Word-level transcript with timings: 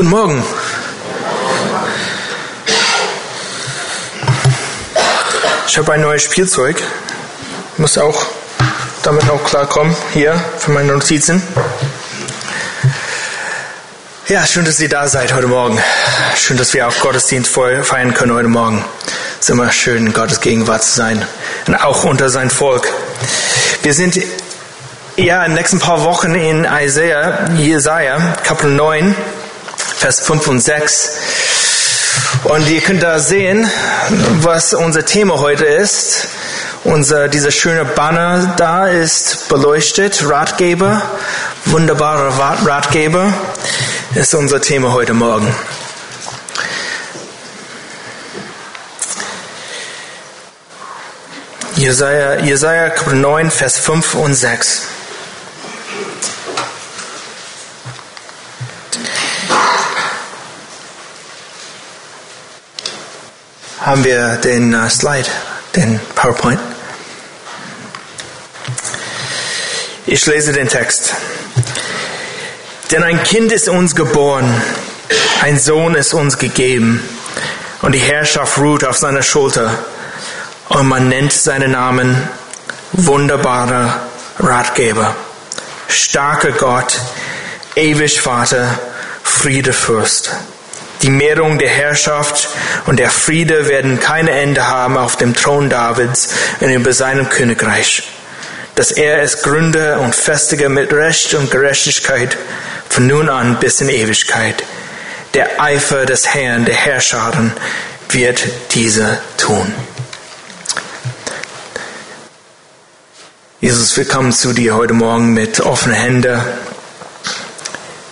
Guten 0.00 0.12
Morgen. 0.12 0.42
Ich 5.68 5.76
habe 5.76 5.92
ein 5.92 6.00
neues 6.00 6.22
Spielzeug. 6.22 6.82
Muss 7.76 7.98
auch 7.98 8.24
damit 9.02 9.28
auch 9.28 9.44
klarkommen. 9.44 9.94
Hier 10.14 10.42
für 10.56 10.70
meine 10.70 10.94
Notizen. 10.94 11.42
Ja, 14.28 14.46
schön, 14.46 14.64
dass 14.64 14.80
ihr 14.80 14.88
da 14.88 15.06
seid 15.06 15.34
heute 15.34 15.48
Morgen. 15.48 15.78
Schön, 16.34 16.56
dass 16.56 16.72
wir 16.72 16.88
auch 16.88 16.98
Gottesdienst 17.00 17.50
feiern 17.52 18.14
können 18.14 18.32
heute 18.32 18.48
Morgen. 18.48 18.82
Es 19.38 19.40
ist 19.40 19.50
immer 19.50 19.70
schön, 19.70 20.06
in 20.06 20.12
Gottes 20.14 20.40
Gegenwart 20.40 20.82
zu 20.82 20.92
sein. 20.92 21.26
Und 21.66 21.74
auch 21.74 22.04
unter 22.04 22.30
sein 22.30 22.48
Volk. 22.48 22.88
Wir 23.82 23.92
sind 23.92 24.18
ja 25.16 25.42
in 25.44 25.50
den 25.50 25.58
nächsten 25.58 25.78
paar 25.78 26.04
Wochen 26.04 26.34
in 26.34 26.64
Isaiah, 26.64 27.50
Jesaja, 27.58 28.38
Kapitel 28.42 28.70
9. 28.70 29.14
Vers 30.00 30.20
5 30.20 30.48
und 30.48 30.60
6. 30.60 31.10
Und 32.44 32.66
ihr 32.70 32.80
könnt 32.80 33.02
da 33.02 33.18
sehen, 33.18 33.70
was 34.40 34.72
unser 34.72 35.04
Thema 35.04 35.40
heute 35.40 35.66
ist. 35.66 36.28
Unser, 36.84 37.28
dieser 37.28 37.50
schöne 37.50 37.84
Banner 37.84 38.54
da 38.56 38.86
ist 38.86 39.50
beleuchtet, 39.50 40.26
Ratgeber, 40.26 41.02
wunderbarer 41.66 42.32
Ratgeber, 42.66 43.34
ist 44.14 44.34
unser 44.34 44.62
Thema 44.62 44.92
heute 44.92 45.12
Morgen. 45.12 45.54
Jesaja, 51.76 52.36
Jesaja 52.36 52.88
Kapitel 52.88 53.18
9, 53.18 53.50
Vers 53.50 53.76
5 53.76 54.14
und 54.14 54.32
6. 54.32 54.80
haben 63.90 64.04
wir 64.04 64.36
den 64.36 64.72
uh, 64.72 64.88
Slide, 64.88 65.26
den 65.74 65.98
PowerPoint. 66.14 66.60
Ich 70.06 70.24
lese 70.26 70.52
den 70.52 70.68
Text. 70.68 71.12
Denn 72.92 73.02
ein 73.02 73.20
Kind 73.24 73.50
ist 73.50 73.68
uns 73.68 73.96
geboren, 73.96 74.48
ein 75.42 75.58
Sohn 75.58 75.96
ist 75.96 76.14
uns 76.14 76.38
gegeben, 76.38 77.02
und 77.82 77.90
die 77.90 77.98
Herrschaft 77.98 78.58
ruht 78.58 78.84
auf 78.84 78.96
seiner 78.96 79.24
Schulter, 79.24 79.76
und 80.68 80.86
man 80.86 81.08
nennt 81.08 81.32
seinen 81.32 81.72
Namen 81.72 82.28
wunderbarer 82.92 84.02
Ratgeber, 84.38 85.16
starker 85.88 86.52
Gott, 86.52 86.96
ewig 87.74 88.20
Vater, 88.20 88.78
Friedefürst. 89.24 90.30
Die 91.02 91.10
Mehrung 91.10 91.58
der 91.58 91.70
Herrschaft 91.70 92.48
und 92.84 92.98
der 92.98 93.10
Friede 93.10 93.68
werden 93.68 94.00
keine 94.00 94.32
Ende 94.32 94.66
haben 94.66 94.98
auf 94.98 95.16
dem 95.16 95.34
Thron 95.34 95.70
Davids 95.70 96.28
und 96.60 96.70
über 96.70 96.92
seinem 96.92 97.30
Königreich, 97.30 98.02
dass 98.74 98.92
er 98.92 99.22
es 99.22 99.42
gründe 99.42 99.98
und 99.98 100.14
festige 100.14 100.68
mit 100.68 100.92
Recht 100.92 101.32
und 101.34 101.50
Gerechtigkeit 101.50 102.36
von 102.90 103.06
nun 103.06 103.30
an 103.30 103.58
bis 103.60 103.80
in 103.80 103.88
Ewigkeit. 103.88 104.62
Der 105.32 105.60
Eifer 105.62 106.04
des 106.04 106.34
Herrn, 106.34 106.66
der 106.66 106.74
Herrscharen, 106.74 107.52
wird 108.10 108.42
diese 108.74 109.20
tun. 109.38 109.72
Jesus, 113.60 113.96
wir 113.96 114.06
kommen 114.06 114.32
zu 114.32 114.52
dir 114.52 114.74
heute 114.74 114.94
Morgen 114.94 115.32
mit 115.32 115.60
offenen 115.60 115.96
Händen. 115.96 116.40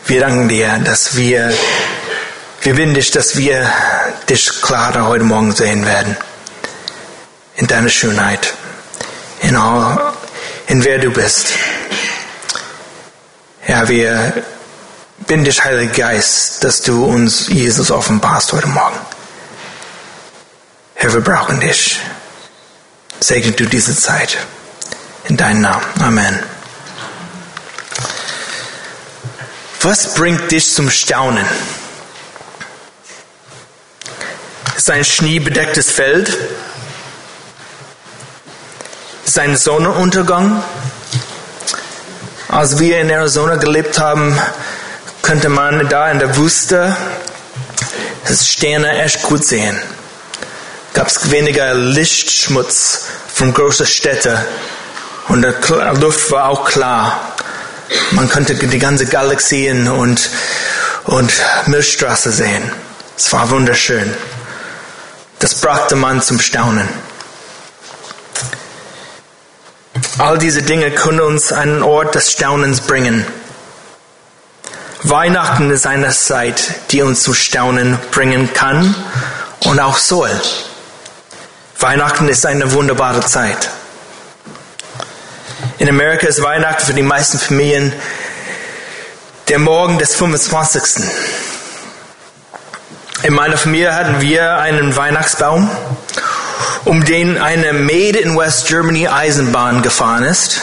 Wir 0.06 0.20
danken 0.20 0.48
dir, 0.48 0.80
dass 0.84 1.16
wir 1.16 1.52
wir 2.62 2.74
bitten 2.74 2.94
dich, 2.94 3.10
dass 3.10 3.36
wir 3.36 3.70
dich 4.28 4.60
klarer 4.62 5.06
heute 5.06 5.24
Morgen 5.24 5.54
sehen 5.54 5.86
werden. 5.86 6.16
In 7.56 7.66
deiner 7.66 7.88
Schönheit. 7.88 8.54
In, 9.40 9.56
all, 9.56 10.12
in 10.66 10.84
wer 10.84 10.98
du 10.98 11.10
bist. 11.10 11.48
Ja, 13.66 13.88
wir 13.88 14.44
bitten 15.26 15.44
dich, 15.44 15.64
Heiliger 15.64 15.92
Geist, 15.92 16.64
dass 16.64 16.82
du 16.82 17.04
uns 17.04 17.48
Jesus 17.48 17.90
offenbarst 17.90 18.52
heute 18.52 18.68
Morgen. 18.68 18.98
Herr, 20.94 21.12
wir 21.12 21.20
brauchen 21.20 21.60
dich. 21.60 22.00
Segne 23.20 23.52
du 23.52 23.66
diese 23.66 23.96
Zeit. 23.96 24.36
In 25.28 25.36
deinem 25.36 25.60
Namen. 25.60 25.84
Amen. 26.00 26.38
Was 29.82 30.14
bringt 30.14 30.50
dich 30.50 30.74
zum 30.74 30.90
Staunen? 30.90 31.46
Ist 34.78 34.90
ein 34.92 35.04
schneebedecktes 35.04 35.90
Feld, 35.90 36.36
ist 39.26 39.36
ein 39.40 39.56
Sonnenuntergang. 39.56 40.62
Als 42.48 42.78
wir 42.78 43.00
in 43.00 43.10
Arizona 43.10 43.56
gelebt 43.56 43.98
haben, 43.98 44.40
könnte 45.20 45.48
man 45.48 45.88
da 45.88 46.08
in 46.12 46.20
der 46.20 46.36
Wüste 46.36 46.96
das 48.28 48.46
Sterne 48.46 49.02
echt 49.02 49.22
gut 49.22 49.44
sehen. 49.44 49.76
Gab 50.94 51.08
es 51.08 51.28
weniger 51.32 51.74
Lichtschmutz 51.74 53.06
von 53.34 53.52
großen 53.52 53.84
Städten 53.84 54.38
und 55.26 55.42
die 55.42 56.00
Luft 56.00 56.30
war 56.30 56.48
auch 56.48 56.64
klar. 56.64 57.34
Man 58.12 58.28
konnte 58.30 58.54
die 58.54 58.78
ganze 58.78 59.06
Galaxien 59.06 59.88
und, 59.88 60.30
und 61.04 61.32
Milchstraße 61.66 62.30
sehen. 62.30 62.70
Es 63.16 63.32
war 63.32 63.50
wunderschön. 63.50 64.14
Das 65.38 65.54
brachte 65.54 65.94
man 65.94 66.20
zum 66.20 66.40
Staunen. 66.40 66.88
All 70.18 70.36
diese 70.38 70.62
Dinge 70.62 70.90
können 70.90 71.20
uns 71.20 71.52
einen 71.52 71.82
Ort 71.82 72.16
des 72.16 72.32
Staunens 72.32 72.80
bringen. 72.80 73.24
Weihnachten 75.04 75.70
ist 75.70 75.86
eine 75.86 76.10
Zeit, 76.10 76.90
die 76.90 77.02
uns 77.02 77.22
zum 77.22 77.34
Staunen 77.34 77.98
bringen 78.10 78.52
kann 78.52 78.96
und 79.60 79.78
auch 79.78 79.96
soll. 79.96 80.30
Weihnachten 81.78 82.28
ist 82.28 82.44
eine 82.44 82.72
wunderbare 82.72 83.20
Zeit. 83.20 83.70
In 85.78 85.88
Amerika 85.88 86.26
ist 86.26 86.42
Weihnachten 86.42 86.84
für 86.84 86.94
die 86.94 87.02
meisten 87.02 87.38
Familien 87.38 87.92
der 89.46 89.60
Morgen 89.60 89.98
des 89.98 90.16
25. 90.16 91.04
In 93.24 93.34
meiner 93.34 93.58
Familie 93.58 93.94
hatten 93.94 94.20
wir 94.20 94.58
einen 94.58 94.94
Weihnachtsbaum, 94.94 95.68
um 96.84 97.04
den 97.04 97.36
eine 97.36 97.72
Made 97.72 98.16
in 98.16 98.38
West 98.38 98.68
Germany 98.68 99.08
Eisenbahn 99.08 99.82
gefahren 99.82 100.22
ist. 100.22 100.60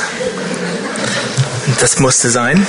Das 1.82 2.00
musste 2.00 2.30
sein. 2.30 2.66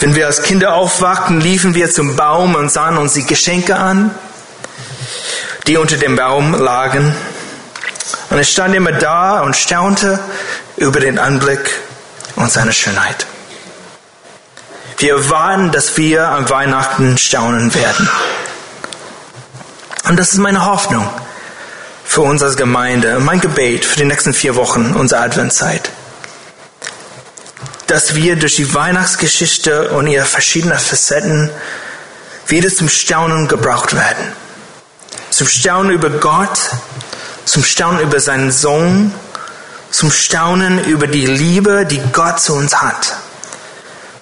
Wenn 0.00 0.14
wir 0.14 0.26
als 0.26 0.42
Kinder 0.42 0.72
aufwachten, 0.74 1.40
liefen 1.40 1.74
wir 1.74 1.90
zum 1.90 2.16
Baum 2.16 2.54
und 2.54 2.72
sahen 2.72 2.96
uns 2.96 3.12
die 3.12 3.26
Geschenke 3.26 3.76
an, 3.76 4.10
die 5.66 5.76
unter 5.76 5.98
dem 5.98 6.16
Baum 6.16 6.54
lagen. 6.54 7.14
Und 8.30 8.38
ich 8.38 8.48
stand 8.48 8.74
immer 8.74 8.92
da 8.92 9.40
und 9.40 9.54
staunte 9.54 10.18
über 10.76 11.00
den 11.00 11.18
Anblick 11.18 11.70
und 12.36 12.50
seine 12.50 12.72
Schönheit. 12.72 13.26
Wir 14.98 15.12
erwarten, 15.12 15.70
dass 15.70 15.96
wir 15.96 16.28
an 16.28 16.50
Weihnachten 16.50 17.18
staunen 17.18 17.72
werden. 17.72 18.10
Und 20.08 20.18
das 20.18 20.32
ist 20.32 20.38
meine 20.38 20.64
Hoffnung 20.66 21.08
für 22.04 22.22
uns 22.22 22.42
als 22.42 22.56
Gemeinde 22.56 23.20
mein 23.20 23.40
Gebet 23.40 23.84
für 23.84 23.98
die 23.98 24.06
nächsten 24.06 24.34
vier 24.34 24.56
Wochen 24.56 24.94
unserer 24.94 25.20
Adventszeit. 25.20 25.90
Dass 27.86 28.16
wir 28.16 28.34
durch 28.34 28.56
die 28.56 28.74
Weihnachtsgeschichte 28.74 29.90
und 29.90 30.08
ihre 30.08 30.24
verschiedenen 30.24 30.78
Facetten 30.78 31.48
wieder 32.48 32.68
zum 32.68 32.88
Staunen 32.88 33.46
gebraucht 33.46 33.94
werden. 33.94 34.32
Zum 35.30 35.46
Staunen 35.46 35.92
über 35.92 36.10
Gott, 36.10 36.58
zum 37.44 37.62
Staunen 37.62 38.00
über 38.00 38.18
seinen 38.18 38.50
Sohn, 38.50 39.14
zum 39.92 40.10
Staunen 40.10 40.84
über 40.86 41.06
die 41.06 41.26
Liebe, 41.26 41.86
die 41.86 42.02
Gott 42.12 42.40
zu 42.40 42.54
uns 42.54 42.82
hat 42.82 43.14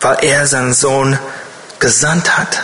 weil 0.01 0.19
er 0.23 0.47
seinen 0.47 0.73
Sohn 0.73 1.19
gesandt 1.79 2.37
hat. 2.37 2.63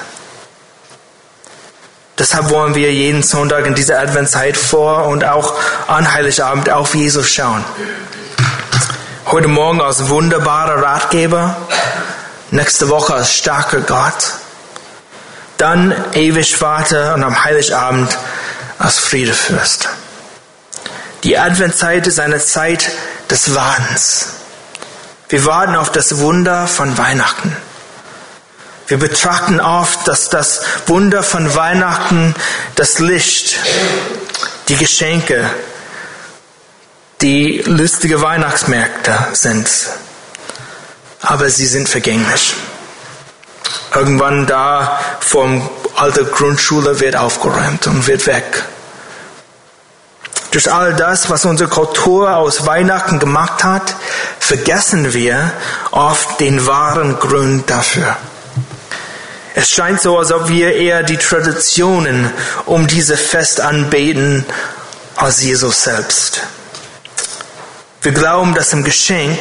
Deshalb 2.18 2.50
wollen 2.50 2.74
wir 2.74 2.92
jeden 2.92 3.22
Sonntag 3.22 3.66
in 3.66 3.74
dieser 3.74 3.98
Adventszeit 3.98 4.56
vor 4.56 5.06
und 5.06 5.24
auch 5.24 5.54
an 5.88 6.12
Heiligabend 6.12 6.70
auf 6.70 6.94
Jesus 6.94 7.28
schauen. 7.28 7.64
Heute 9.26 9.48
Morgen 9.48 9.80
als 9.80 10.08
wunderbarer 10.08 10.82
Ratgeber, 10.82 11.56
nächste 12.50 12.90
Woche 12.90 13.14
als 13.14 13.34
starker 13.34 13.80
Gott, 13.80 14.34
dann 15.56 15.94
ewig 16.12 16.54
Vater 16.54 17.14
und 17.14 17.24
am 17.24 17.44
Heiligabend 17.44 18.16
als 18.78 18.98
Friedefürst. 18.98 19.88
Die 21.24 21.38
Adventszeit 21.38 22.06
ist 22.06 22.20
eine 22.20 22.40
Zeit 22.40 22.90
des 23.30 23.54
Wartens. 23.54 24.26
Wir 25.32 25.46
warten 25.46 25.76
auf 25.76 25.90
das 25.90 26.18
Wunder 26.18 26.66
von 26.66 26.98
Weihnachten. 26.98 27.56
Wir 28.86 28.98
betrachten 28.98 29.60
oft, 29.60 30.06
dass 30.06 30.28
das 30.28 30.60
Wunder 30.84 31.22
von 31.22 31.54
Weihnachten 31.54 32.34
das 32.74 32.98
Licht, 32.98 33.58
die 34.68 34.76
Geschenke, 34.76 35.48
die 37.22 37.62
lustige 37.64 38.20
Weihnachtsmärkte 38.20 39.28
sind. 39.32 39.70
Aber 41.22 41.48
sie 41.48 41.64
sind 41.64 41.88
vergänglich. 41.88 42.52
Irgendwann 43.94 44.46
da 44.46 45.00
vom 45.20 45.66
alten 45.96 46.30
Grundschule 46.30 47.00
wird 47.00 47.16
aufgeräumt 47.16 47.86
und 47.86 48.06
wird 48.06 48.26
weg. 48.26 48.64
Durch 50.52 50.70
all 50.70 50.92
das, 50.94 51.30
was 51.30 51.46
unsere 51.46 51.70
Kultur 51.70 52.36
aus 52.36 52.66
Weihnachten 52.66 53.18
gemacht 53.18 53.64
hat, 53.64 53.94
vergessen 54.38 55.14
wir 55.14 55.50
oft 55.90 56.40
den 56.40 56.66
wahren 56.66 57.18
Grund 57.18 57.70
dafür. 57.70 58.16
Es 59.54 59.70
scheint 59.70 60.02
so, 60.02 60.18
als 60.18 60.30
ob 60.30 60.48
wir 60.48 60.74
eher 60.74 61.02
die 61.02 61.16
Traditionen 61.16 62.30
um 62.66 62.86
diese 62.86 63.16
Fest 63.16 63.62
anbeten 63.62 64.44
als 65.16 65.42
Jesus 65.42 65.84
selbst. 65.84 66.42
Wir 68.02 68.12
glauben, 68.12 68.54
dass 68.54 68.74
im 68.74 68.84
Geschenk, 68.84 69.38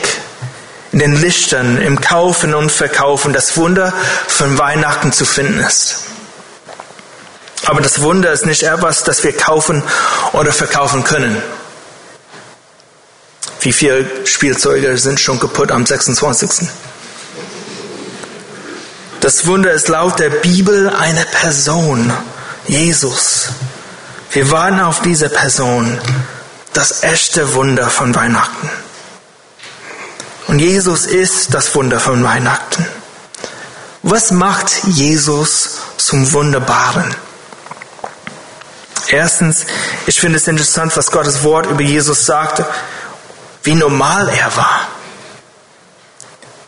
in 0.93 0.99
den 0.99 1.19
Lichtern, 1.19 1.77
im 1.77 1.99
Kaufen 1.99 2.53
und 2.53 2.71
Verkaufen 2.71 3.33
das 3.33 3.57
Wunder 3.57 3.93
von 4.27 4.57
Weihnachten 4.57 5.11
zu 5.11 5.25
finden 5.25 5.59
ist. 5.59 6.00
Aber 7.65 7.81
das 7.81 8.01
Wunder 8.01 8.31
ist 8.31 8.45
nicht 8.45 8.63
etwas, 8.63 9.03
das 9.03 9.23
wir 9.23 9.35
kaufen 9.35 9.83
oder 10.33 10.51
verkaufen 10.51 11.03
können. 11.03 11.41
Wie 13.61 13.73
viele 13.73 14.25
Spielzeuge 14.25 14.97
sind 14.97 15.19
schon 15.19 15.39
kaputt 15.39 15.71
am 15.71 15.85
26. 15.85 16.67
Das 19.19 19.45
Wunder 19.45 19.71
ist 19.71 19.87
laut 19.87 20.17
der 20.17 20.31
Bibel 20.31 20.89
eine 20.89 21.25
Person, 21.25 22.11
Jesus. 22.67 23.49
Wir 24.31 24.49
warten 24.49 24.79
auf 24.79 25.01
diese 25.01 25.29
Person, 25.29 25.99
das 26.73 27.03
echte 27.03 27.53
Wunder 27.53 27.87
von 27.89 28.15
Weihnachten. 28.15 28.69
Und 30.47 30.57
Jesus 30.57 31.05
ist 31.05 31.53
das 31.53 31.75
Wunder 31.75 31.99
von 31.99 32.23
Weihnachten. 32.23 32.87
Was 34.01 34.31
macht 34.31 34.85
Jesus 34.85 35.77
zum 35.97 36.31
Wunderbaren? 36.33 37.15
Erstens, 39.09 39.65
ich 40.05 40.19
finde 40.19 40.37
es 40.37 40.47
interessant, 40.47 40.95
was 40.95 41.11
Gottes 41.11 41.43
Wort 41.43 41.65
über 41.65 41.81
Jesus 41.81 42.25
sagte, 42.25 42.65
wie 43.63 43.75
normal 43.75 44.29
er 44.29 44.55
war. 44.55 44.87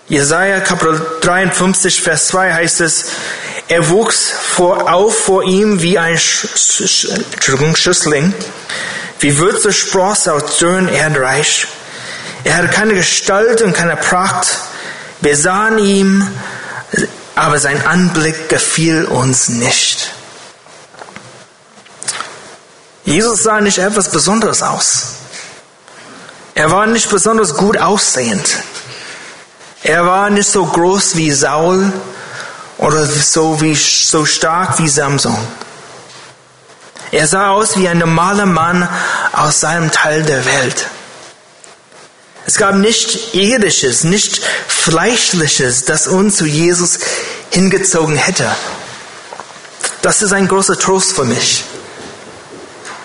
Jesaja 0.07 0.59
Kapitel 0.59 1.01
53, 1.21 2.01
Vers 2.01 2.27
2 2.27 2.53
heißt 2.53 2.81
es, 2.81 3.05
er 3.67 3.89
wuchs 3.89 4.29
vor, 4.29 4.91
auf 4.93 5.17
vor 5.17 5.43
ihm 5.43 5.81
wie 5.81 5.97
ein 5.97 6.17
Sch 6.17 6.47
Schüssling, 7.75 8.33
wie 9.19 9.37
Würze 9.37 9.71
spross 9.71 10.27
aus 10.27 10.57
dürren 10.57 10.89
Erdreich. 10.89 11.67
Er 12.43 12.57
hatte 12.57 12.67
keine 12.67 12.93
Gestalt 12.93 13.61
und 13.61 13.73
keine 13.73 13.95
Pracht. 13.95 14.47
Wir 15.21 15.37
sahen 15.37 15.79
ihm, 15.79 16.27
aber 17.35 17.57
sein 17.57 17.85
Anblick 17.87 18.49
gefiel 18.49 19.05
uns 19.05 19.47
nicht. 19.47 20.11
Jesus 23.05 23.43
sah 23.43 23.59
nicht 23.59 23.77
etwas 23.77 24.09
Besonderes 24.09 24.61
aus. 24.61 25.03
Er 26.55 26.71
war 26.71 26.85
nicht 26.85 27.09
besonders 27.09 27.55
gut 27.55 27.77
aussehend. 27.77 28.47
Er 29.83 30.05
war 30.05 30.29
nicht 30.29 30.49
so 30.49 30.65
groß 30.65 31.17
wie 31.17 31.31
Saul 31.31 31.91
oder 32.77 33.05
so, 33.05 33.59
wie, 33.59 33.75
so 33.75 34.25
stark 34.25 34.79
wie 34.79 34.87
Samson. 34.87 35.37
Er 37.11 37.27
sah 37.27 37.49
aus 37.49 37.77
wie 37.77 37.87
ein 37.87 37.97
normaler 37.97 38.45
Mann 38.45 38.87
aus 39.33 39.59
seinem 39.59 39.91
Teil 39.91 40.23
der 40.23 40.45
Welt. 40.45 40.87
Es 42.45 42.57
gab 42.57 42.75
nicht 42.75 43.33
irdisches, 43.33 44.03
nicht 44.03 44.41
fleischliches, 44.67 45.85
das 45.85 46.07
uns 46.07 46.37
zu 46.37 46.45
Jesus 46.45 46.99
hingezogen 47.51 48.15
hätte. 48.15 48.49
Das 50.01 50.21
ist 50.21 50.33
ein 50.33 50.47
großer 50.47 50.77
Trost 50.77 51.13
für 51.13 51.23
mich. 51.23 51.63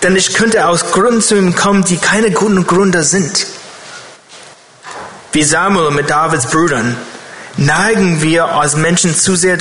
Denn 0.03 0.15
ich 0.15 0.33
könnte 0.33 0.67
aus 0.67 0.91
Gründen 0.91 1.21
zu 1.21 1.35
ihm 1.35 1.55
kommen, 1.55 1.83
die 1.83 1.97
keine 1.97 2.31
guten 2.31 2.65
Gründe 2.65 3.03
sind. 3.03 3.47
Wie 5.31 5.43
Samuel 5.43 5.91
mit 5.91 6.09
Davids 6.09 6.47
Brüdern 6.47 6.95
neigen 7.57 8.21
wir 8.21 8.45
als 8.45 8.75
Menschen 8.75 9.15
zu 9.15 9.35
sehr 9.35 9.57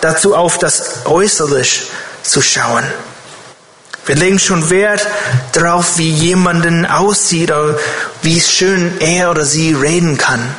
dazu 0.00 0.36
auf, 0.36 0.58
das 0.58 1.06
Äußerlich 1.06 1.84
zu 2.22 2.42
schauen. 2.42 2.84
Wir 4.04 4.16
legen 4.16 4.38
schon 4.38 4.68
Wert 4.68 5.06
darauf, 5.52 5.96
wie 5.96 6.10
jemanden 6.10 6.84
aussieht 6.86 7.50
oder 7.50 7.78
wie 8.22 8.40
schön 8.40 9.00
er 9.00 9.30
oder 9.30 9.44
sie 9.44 9.74
reden 9.74 10.18
kann. 10.18 10.54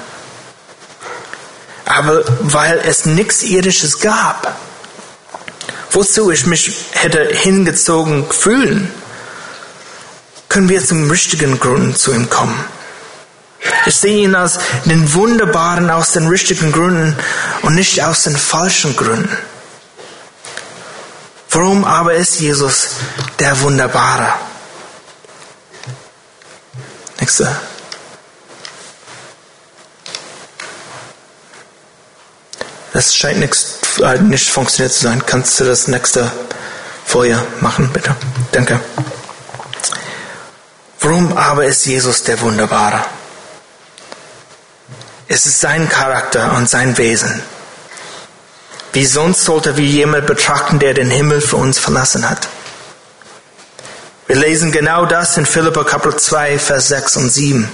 Aber 1.86 2.24
weil 2.39 2.81
es 2.86 3.06
nichts 3.06 3.44
Irdisches 3.44 4.00
gab, 4.00 4.56
wozu 5.92 6.31
ich 6.31 6.45
mich 6.45 6.74
hätte 6.94 7.27
hingezogen 7.27 8.31
fühlen, 8.31 8.92
können 10.53 10.69
wir 10.69 10.85
zum 10.85 11.09
richtigen 11.09 11.59
Grund 11.59 11.97
zu 11.97 12.13
ihm 12.13 12.29
kommen. 12.29 12.63
Ich 13.88 13.95
sehe 13.95 14.23
ihn 14.23 14.35
als 14.35 14.59
den 14.85 15.11
Wunderbaren 15.13 15.89
aus 15.89 16.11
den 16.11 16.27
richtigen 16.27 16.71
Gründen 16.71 17.17
und 17.63 17.73
nicht 17.73 18.03
aus 18.03 18.23
den 18.23 18.38
falschen 18.38 18.95
Gründen. 18.95 19.35
Warum 21.50 21.83
aber 21.83 22.13
ist 22.13 22.39
Jesus 22.39 22.89
der 23.39 23.59
Wunderbare? 23.61 24.35
Nächste. 27.19 27.56
Das 32.91 33.15
scheint 33.15 33.39
nicht, 33.39 33.57
äh, 34.03 34.19
nicht 34.19 34.51
funktioniert 34.51 34.94
zu 34.94 35.01
sein. 35.01 35.25
Kannst 35.25 35.59
du 35.59 35.63
das 35.63 35.88
nächste 35.88 36.31
Folie 37.06 37.44
machen, 37.59 37.89
bitte? 37.91 38.15
Danke. 38.51 38.79
Warum 41.03 41.38
aber 41.38 41.65
ist 41.65 41.85
Jesus 41.85 42.23
der 42.23 42.39
Wunderbare? 42.39 43.03
Es 45.28 45.45
ist 45.45 45.59
sein 45.59 45.89
Charakter 45.89 46.54
und 46.54 46.69
sein 46.69 46.97
Wesen. 46.97 47.44
Wie 48.94 49.06
sonst 49.06 49.44
sollte 49.44 49.75
wir 49.75 49.85
jemand 49.85 50.28
betrachten, 50.28 50.80
der 50.80 50.94
den 50.94 51.11
Himmel 51.11 51.42
für 51.42 51.57
uns 51.57 51.78
verlassen 51.78 52.30
hat? 52.30 52.47
Wir 54.28 54.37
lesen 54.37 54.71
genau 54.71 55.06
das 55.06 55.35
in 55.35 55.45
Philippa 55.45 55.83
Kapitel 55.83 56.18
2, 56.18 56.57
Vers 56.57 56.87
6 56.87 57.18
und 57.18 57.30
7. 57.30 57.69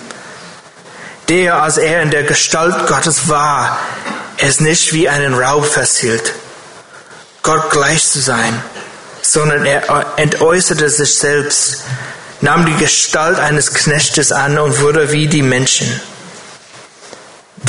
Der, 1.28 1.62
als 1.62 1.78
er 1.78 2.02
in 2.02 2.10
der 2.10 2.24
Gestalt 2.24 2.88
Gottes 2.88 3.30
war, 3.30 3.78
es 4.38 4.60
nicht 4.60 4.92
wie 4.92 5.08
einen 5.08 5.36
Raub 5.36 5.68
festhielt, 5.68 6.34
Gott 7.44 7.70
gleich 7.70 8.10
zu 8.10 8.22
sein, 8.22 8.60
sondern 9.22 9.66
er 9.68 10.14
entäußerte 10.18 10.90
sich 10.90 11.20
selbst, 11.20 11.84
nahm 12.42 12.66
die 12.66 12.76
Gestalt 12.76 13.40
eines 13.40 13.74
Knechtes 13.74 14.32
an 14.32 14.58
und 14.58 14.80
wurde 14.82 15.12
wie 15.12 15.28
die 15.28 15.42
Menschen 15.42 16.00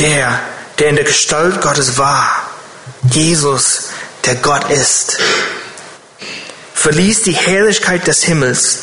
der, 0.01 0.41
der 0.79 0.89
in 0.89 0.97
der 0.97 1.05
Gestalt 1.05 1.61
Gottes 1.61 1.99
war, 1.99 2.29
Jesus, 3.11 3.91
der 4.25 4.37
Gott 4.37 4.71
ist, 4.71 5.19
verließ 6.75 7.23
die 7.23 7.33
Herrlichkeit 7.33 8.07
des 8.07 8.25
Himmels, 8.25 8.81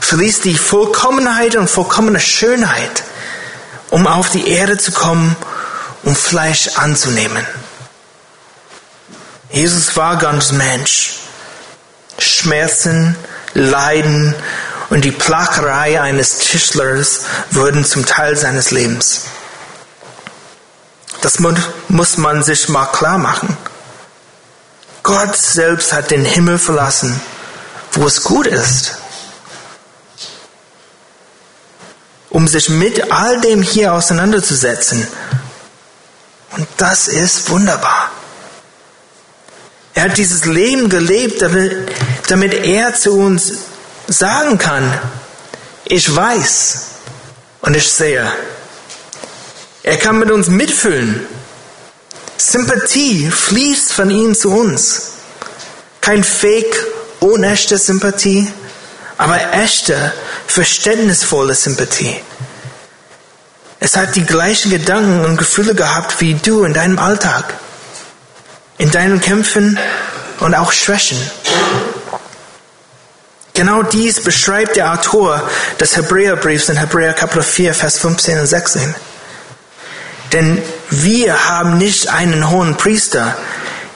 verließ 0.00 0.40
die 0.42 0.56
Vollkommenheit 0.56 1.56
und 1.56 1.68
vollkommene 1.68 2.20
Schönheit, 2.20 3.04
um 3.90 4.06
auf 4.06 4.30
die 4.30 4.48
Erde 4.48 4.76
zu 4.76 4.92
kommen, 4.92 5.36
um 6.02 6.14
Fleisch 6.14 6.68
anzunehmen. 6.76 7.46
Jesus 9.50 9.96
war 9.96 10.18
ganz 10.18 10.52
Mensch. 10.52 11.20
Schmerzen, 12.18 13.16
Leiden 13.54 14.34
und 14.90 15.04
die 15.04 15.12
Plagerei 15.12 16.00
eines 16.00 16.38
Tischlers 16.38 17.20
wurden 17.50 17.84
zum 17.84 18.04
Teil 18.04 18.36
seines 18.36 18.70
Lebens. 18.70 19.22
Das 21.20 21.38
muss 21.88 22.18
man 22.18 22.42
sich 22.42 22.68
mal 22.68 22.86
klar 22.86 23.18
machen. 23.18 23.56
Gott 25.02 25.36
selbst 25.36 25.92
hat 25.92 26.10
den 26.10 26.24
Himmel 26.24 26.58
verlassen, 26.58 27.20
wo 27.92 28.06
es 28.06 28.22
gut 28.22 28.46
ist, 28.46 28.96
um 32.30 32.48
sich 32.48 32.68
mit 32.68 33.10
all 33.10 33.40
dem 33.40 33.62
hier 33.62 33.94
auseinanderzusetzen. 33.94 35.06
Und 36.56 36.66
das 36.76 37.08
ist 37.08 37.48
wunderbar. 37.50 38.10
Er 39.94 40.04
hat 40.04 40.18
dieses 40.18 40.44
Leben 40.44 40.88
gelebt, 40.88 41.40
damit, 41.40 41.92
damit 42.28 42.52
er 42.52 42.94
zu 42.94 43.12
uns 43.12 43.52
sagen 44.06 44.58
kann, 44.58 44.98
ich 45.84 46.14
weiß 46.14 46.80
und 47.60 47.76
ich 47.76 47.90
sehe. 47.90 48.30
Er 49.82 49.96
kann 49.98 50.18
mit 50.18 50.30
uns 50.30 50.48
mitfühlen. 50.48 51.26
Sympathie 52.36 53.30
fließt 53.30 53.92
von 53.92 54.10
ihm 54.10 54.34
zu 54.34 54.50
uns. 54.50 55.12
Kein 56.00 56.24
fake, 56.24 56.86
unechte 57.20 57.78
Sympathie, 57.78 58.50
aber 59.16 59.52
echte, 59.52 60.12
verständnisvolle 60.46 61.54
Sympathie. 61.54 62.20
Es 63.80 63.96
hat 63.96 64.16
die 64.16 64.24
gleichen 64.24 64.70
Gedanken 64.70 65.24
und 65.24 65.36
Gefühle 65.36 65.74
gehabt 65.74 66.20
wie 66.20 66.34
du 66.34 66.64
in 66.64 66.72
deinem 66.72 66.98
Alltag, 66.98 67.54
in 68.78 68.90
deinen 68.90 69.20
Kämpfen 69.20 69.78
und 70.40 70.54
auch 70.54 70.72
Schwächen. 70.72 71.18
Genau 73.54 73.84
dies 73.84 74.20
beschreibt 74.20 74.74
der 74.74 74.92
Autor 74.92 75.40
des 75.78 75.96
Hebräerbriefs 75.96 76.68
in 76.68 76.76
Hebräer 76.76 77.12
Kapitel 77.12 77.44
4, 77.44 77.72
Vers 77.72 77.98
15 77.98 78.40
und 78.40 78.46
16. 78.46 78.94
Denn 80.32 80.60
wir 80.90 81.48
haben 81.48 81.78
nicht 81.78 82.08
einen 82.08 82.50
hohen 82.50 82.76
Priester, 82.76 83.36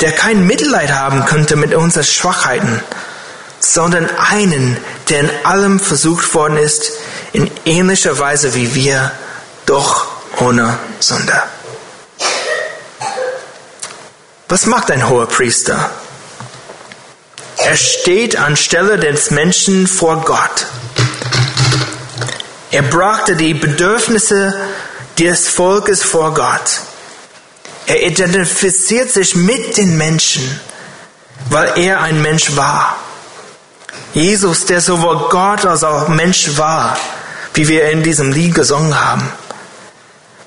der 0.00 0.12
kein 0.12 0.46
Mitleid 0.46 0.92
haben 0.92 1.24
könnte 1.24 1.56
mit 1.56 1.74
unseren 1.74 2.04
Schwachheiten, 2.04 2.80
sondern 3.58 4.08
einen, 4.16 4.76
der 5.08 5.20
in 5.22 5.30
allem 5.42 5.80
versucht 5.80 6.32
worden 6.34 6.56
ist, 6.56 6.92
in 7.32 7.50
ähnlicher 7.64 8.16
Weise 8.20 8.54
wie 8.54 8.76
wir, 8.76 9.10
doch 9.66 10.06
ohne 10.38 10.78
Sünde. 11.00 11.42
Was 14.48 14.66
macht 14.66 14.92
ein 14.92 15.08
hoher 15.08 15.26
Priester? 15.26 15.90
Er 17.68 17.76
steht 17.76 18.34
anstelle 18.34 18.98
des 18.98 19.30
Menschen 19.30 19.86
vor 19.86 20.22
Gott. 20.24 20.64
Er 22.70 22.80
brachte 22.80 23.36
die 23.36 23.52
Bedürfnisse 23.52 24.58
des 25.18 25.48
Volkes 25.48 26.02
vor 26.02 26.32
Gott. 26.32 26.80
Er 27.84 28.06
identifiziert 28.06 29.10
sich 29.10 29.34
mit 29.36 29.76
den 29.76 29.98
Menschen, 29.98 30.58
weil 31.50 31.72
er 31.76 32.00
ein 32.00 32.22
Mensch 32.22 32.56
war. 32.56 32.96
Jesus, 34.14 34.64
der 34.64 34.80
sowohl 34.80 35.28
Gott 35.28 35.66
als 35.66 35.84
auch 35.84 36.08
Mensch 36.08 36.56
war, 36.56 36.96
wie 37.52 37.68
wir 37.68 37.90
in 37.90 38.02
diesem 38.02 38.32
Lied 38.32 38.54
gesungen 38.54 38.98
haben. 38.98 39.30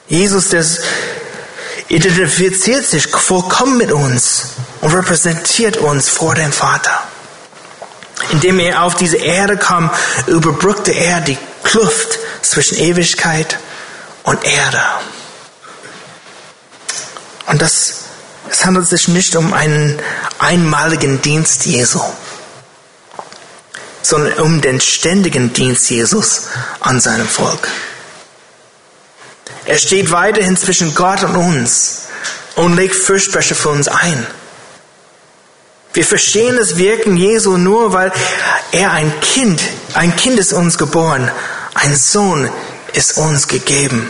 Jesus, 0.08 0.50
der 0.50 0.66
identifiziert 1.88 2.84
sich 2.84 3.06
vollkommen 3.06 3.78
mit 3.78 3.92
uns 3.92 4.54
und 4.82 4.92
repräsentiert 4.92 5.78
uns 5.78 6.10
vor 6.10 6.34
dem 6.34 6.52
Vater. 6.52 7.11
Indem 8.32 8.60
er 8.60 8.84
auf 8.84 8.96
diese 8.96 9.18
Erde 9.18 9.58
kam, 9.58 9.92
überbrückte 10.28 10.92
er 10.92 11.22
die 11.22 11.38
Kluft 11.64 12.20
zwischen 12.42 12.78
Ewigkeit 12.78 13.60
und 14.24 14.44
Erde. 14.44 14.82
Und 17.48 17.62
das, 17.62 17.96
es 18.50 18.66
handelt 18.66 18.88
sich 18.88 19.08
nicht 19.08 19.36
um 19.36 19.54
einen 19.54 20.00
einmaligen 20.40 21.22
Dienst 21.22 21.66
Jesu, 21.66 22.02
sondern 24.02 24.34
um 24.40 24.62
den 24.62 24.80
ständigen 24.80 25.54
Dienst 25.54 25.90
Jesus 25.90 26.44
an 26.80 27.00
seinem 27.00 27.28
Volk. 27.28 27.68
Er 29.66 29.78
steht 29.78 30.12
weiterhin 30.12 30.58
zwischen 30.58 30.96
Gott 30.96 31.24
und 31.24 31.36
uns 31.36 32.04
und 32.56 32.76
legt 32.76 32.96
Fürsprecher 32.96 33.56
für 33.56 33.70
uns 33.70 33.88
ein. 33.88 34.26
Wir 35.94 36.06
verstehen 36.06 36.56
das 36.56 36.78
Wirken 36.78 37.18
Jesu 37.18 37.58
nur, 37.58 37.92
weil 37.92 38.14
er 38.72 38.92
ein 38.92 39.12
Kind, 39.20 39.62
ein 39.94 40.16
Kind 40.16 40.40
ist 40.40 40.54
uns 40.54 40.78
geboren, 40.78 41.30
ein 41.74 41.96
Sohn 41.96 42.50
ist 42.94 43.18
uns 43.18 43.48
gegeben. 43.48 44.10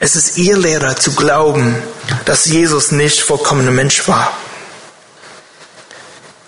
Es 0.00 0.16
ist 0.16 0.38
ihr 0.38 0.56
Lehrer 0.56 0.96
zu 0.96 1.12
glauben, 1.12 1.76
dass 2.24 2.46
Jesus 2.46 2.90
nicht 2.90 3.20
vollkommener 3.20 3.70
Mensch 3.70 4.06
war. 4.08 4.32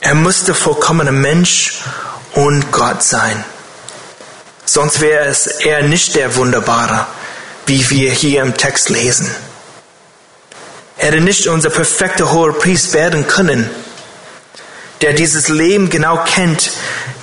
Er 0.01 0.15
musste 0.15 0.55
vollkommener 0.55 1.13
Mensch 1.13 1.81
und 2.35 2.71
Gott 2.73 3.03
sein. 3.03 3.45
Sonst 4.65 5.01
wäre 5.01 5.27
es 5.27 5.47
eher 5.47 5.83
nicht 5.83 6.17
der 6.17 6.37
Wunderbare, 6.37 7.07
wie 7.67 7.89
wir 7.91 8.11
hier 8.11 8.43
im 8.43 8.57
Text 8.57 8.89
lesen. 8.89 9.31
Er 10.97 11.09
hätte 11.09 11.21
nicht 11.21 11.47
unser 11.49 11.71
perfekter 11.71 12.33
hoher 12.33 12.59
Priest 12.59 12.93
werden 12.95 13.27
können, 13.27 13.71
der 15.03 15.13
dieses 15.13 15.49
Leben 15.49 15.91
genau 15.91 16.25
kennt, 16.25 16.71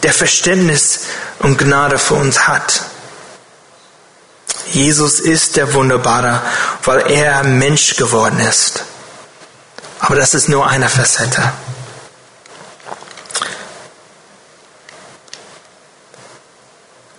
der 0.03 0.13
Verständnis 0.13 1.01
und 1.39 1.58
Gnade 1.58 1.98
für 1.98 2.15
uns 2.15 2.48
hat. 2.48 2.82
Jesus 4.72 5.20
ist 5.20 5.56
der 5.56 5.74
Wunderbare, 5.74 6.42
weil 6.84 7.12
er 7.12 7.44
Mensch 7.44 7.96
geworden 7.96 8.39
ist. 8.39 8.84
Aber 10.00 10.15
das 10.15 10.34
ist 10.34 10.50
nur 10.50 10.68
eine 10.68 10.89
Facette. 10.89 11.53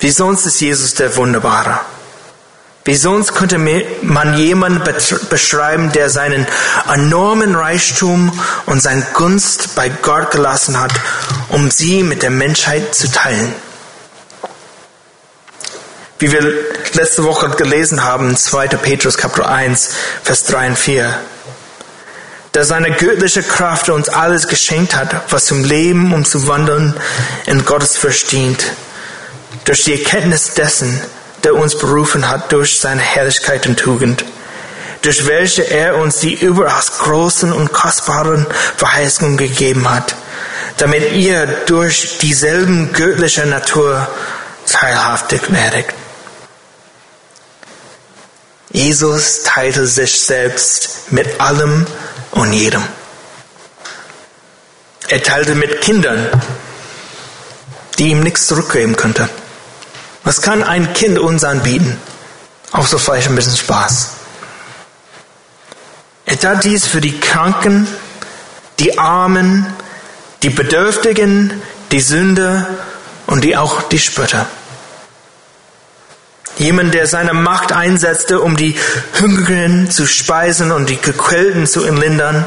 Wie 0.00 0.10
sonst 0.10 0.44
ist 0.44 0.60
Jesus 0.60 0.94
der 0.94 1.16
Wunderbare? 1.16 1.80
Wie 2.86 2.96
sonst 2.96 3.34
könnte 3.34 3.58
man 4.02 4.36
jemanden 4.36 4.82
beschreiben, 5.30 5.90
der 5.92 6.10
seinen 6.10 6.46
enormen 6.92 7.54
Reichtum 7.54 8.38
und 8.66 8.82
seine 8.82 9.06
Gunst 9.14 9.74
bei 9.74 9.88
Gott 9.88 10.32
gelassen 10.32 10.78
hat, 10.78 10.92
um 11.48 11.70
sie 11.70 12.02
mit 12.02 12.22
der 12.22 12.28
Menschheit 12.28 12.94
zu 12.94 13.10
teilen? 13.10 13.54
Wie 16.18 16.30
wir 16.30 16.42
letzte 16.92 17.24
Woche 17.24 17.48
gelesen 17.50 18.04
haben, 18.04 18.36
2. 18.36 18.68
Petrus 18.68 19.16
Kapitel 19.16 19.44
1, 19.44 19.88
Vers 20.22 20.44
3 20.44 20.68
und 20.68 20.78
4. 20.78 21.18
Der 22.52 22.64
seine 22.64 22.92
göttliche 22.92 23.42
Kraft 23.42 23.88
uns 23.88 24.10
alles 24.10 24.46
geschenkt 24.46 24.94
hat, 24.94 25.32
was 25.32 25.46
zum 25.46 25.64
Leben 25.64 26.12
und 26.12 26.28
zu 26.28 26.46
wandeln 26.46 26.94
in 27.46 27.64
Gottes 27.64 27.96
Fürst 27.96 28.30
dient. 28.30 28.62
Durch 29.64 29.84
die 29.84 30.04
Erkenntnis 30.04 30.52
dessen, 30.52 31.00
der 31.44 31.54
uns 31.54 31.78
berufen 31.78 32.28
hat 32.28 32.52
durch 32.52 32.80
seine 32.80 33.02
Herrlichkeit 33.02 33.66
und 33.66 33.78
Tugend, 33.78 34.24
durch 35.02 35.26
welche 35.26 35.62
er 35.62 35.96
uns 35.96 36.18
die 36.18 36.34
überaus 36.34 36.98
großen 36.98 37.52
und 37.52 37.72
kostbaren 37.72 38.46
Verheißungen 38.76 39.36
gegeben 39.36 39.88
hat, 39.88 40.14
damit 40.78 41.12
ihr 41.12 41.46
durch 41.66 42.18
dieselben 42.18 42.92
göttliche 42.92 43.46
Natur 43.46 44.08
teilhaftig 44.66 45.42
werdet. 45.52 45.86
Jesus 48.70 49.42
teilte 49.44 49.86
sich 49.86 50.20
selbst 50.20 51.12
mit 51.12 51.40
allem 51.40 51.86
und 52.32 52.52
jedem. 52.52 52.82
Er 55.08 55.22
teilte 55.22 55.54
mit 55.54 55.80
Kindern, 55.80 56.28
die 57.98 58.08
ihm 58.08 58.20
nichts 58.20 58.46
zurückgeben 58.46 58.96
könnte. 58.96 59.28
Was 60.24 60.40
kann 60.40 60.62
ein 60.62 60.92
Kind 60.94 61.18
uns 61.18 61.44
anbieten? 61.44 62.00
Auch 62.72 62.86
so 62.86 62.98
vielleicht 62.98 63.28
ein 63.28 63.36
bisschen 63.36 63.56
Spaß. 63.56 64.10
Er 66.26 66.38
tat 66.38 66.64
dies 66.64 66.86
für 66.86 67.02
die 67.02 67.20
Kranken, 67.20 67.86
die 68.78 68.98
Armen, 68.98 69.66
die 70.42 70.50
Bedürftigen, 70.50 71.62
die 71.92 72.00
Sünder 72.00 72.66
und 73.26 73.44
die 73.44 73.56
auch 73.56 73.82
die 73.82 73.98
Spötter. 73.98 74.46
Jemand, 76.56 76.94
der 76.94 77.06
seine 77.06 77.34
Macht 77.34 77.72
einsetzte, 77.72 78.40
um 78.40 78.56
die 78.56 78.76
Hungrigen 79.20 79.90
zu 79.90 80.06
speisen 80.06 80.72
und 80.72 80.88
die 80.88 81.00
Gequälten 81.00 81.66
zu 81.66 81.84
entlindern, 81.84 82.46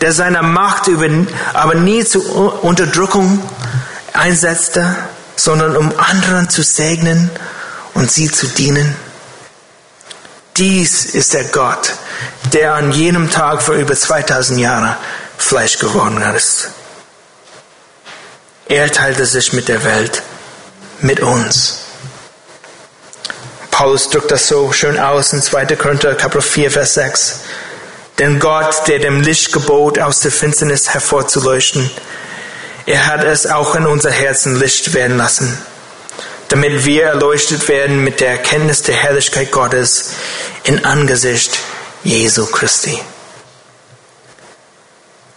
der 0.00 0.12
seine 0.12 0.42
Macht 0.42 0.86
über, 0.86 1.08
aber 1.54 1.74
nie 1.74 2.04
zur 2.04 2.62
Unterdrückung 2.62 3.42
einsetzte, 4.12 4.96
sondern 5.36 5.76
um 5.76 5.96
anderen 5.98 6.48
zu 6.48 6.62
segnen 6.62 7.30
und 7.94 8.10
sie 8.10 8.30
zu 8.30 8.46
dienen. 8.46 8.96
Dies 10.56 11.04
ist 11.04 11.34
der 11.34 11.44
Gott, 11.44 11.92
der 12.52 12.74
an 12.74 12.90
jenem 12.92 13.30
Tag 13.30 13.62
vor 13.62 13.74
über 13.74 13.94
2000 13.94 14.58
Jahren 14.58 14.96
Fleisch 15.36 15.78
geworden 15.78 16.22
ist. 16.34 16.70
Er 18.68 18.90
teilte 18.90 19.26
sich 19.26 19.52
mit 19.52 19.68
der 19.68 19.84
Welt, 19.84 20.22
mit 21.00 21.20
uns. 21.20 21.80
Paulus 23.70 24.08
drückt 24.08 24.30
das 24.30 24.48
so 24.48 24.72
schön 24.72 24.98
aus 24.98 25.34
in 25.34 25.42
2. 25.42 25.66
Korinther 25.76 26.14
Kapitel 26.14 26.40
4, 26.40 26.70
Vers 26.70 26.94
6. 26.94 27.40
Denn 28.18 28.40
Gott, 28.40 28.88
der 28.88 28.98
dem 28.98 29.20
Licht 29.20 29.52
gebot, 29.52 29.98
aus 29.98 30.20
der 30.20 30.32
Finsternis 30.32 30.88
hervorzuleuchten, 30.88 31.90
er 32.86 33.06
hat 33.06 33.24
es 33.24 33.46
auch 33.46 33.74
in 33.74 33.84
unser 33.84 34.12
Herzen 34.12 34.56
Licht 34.56 34.94
werden 34.94 35.16
lassen, 35.16 35.58
damit 36.48 36.84
wir 36.84 37.04
erleuchtet 37.06 37.68
werden 37.68 38.04
mit 38.04 38.20
der 38.20 38.30
Erkenntnis 38.30 38.82
der 38.82 38.94
Herrlichkeit 38.94 39.50
Gottes 39.50 40.10
in 40.62 40.84
Angesicht 40.84 41.58
Jesu 42.04 42.46
Christi. 42.46 43.00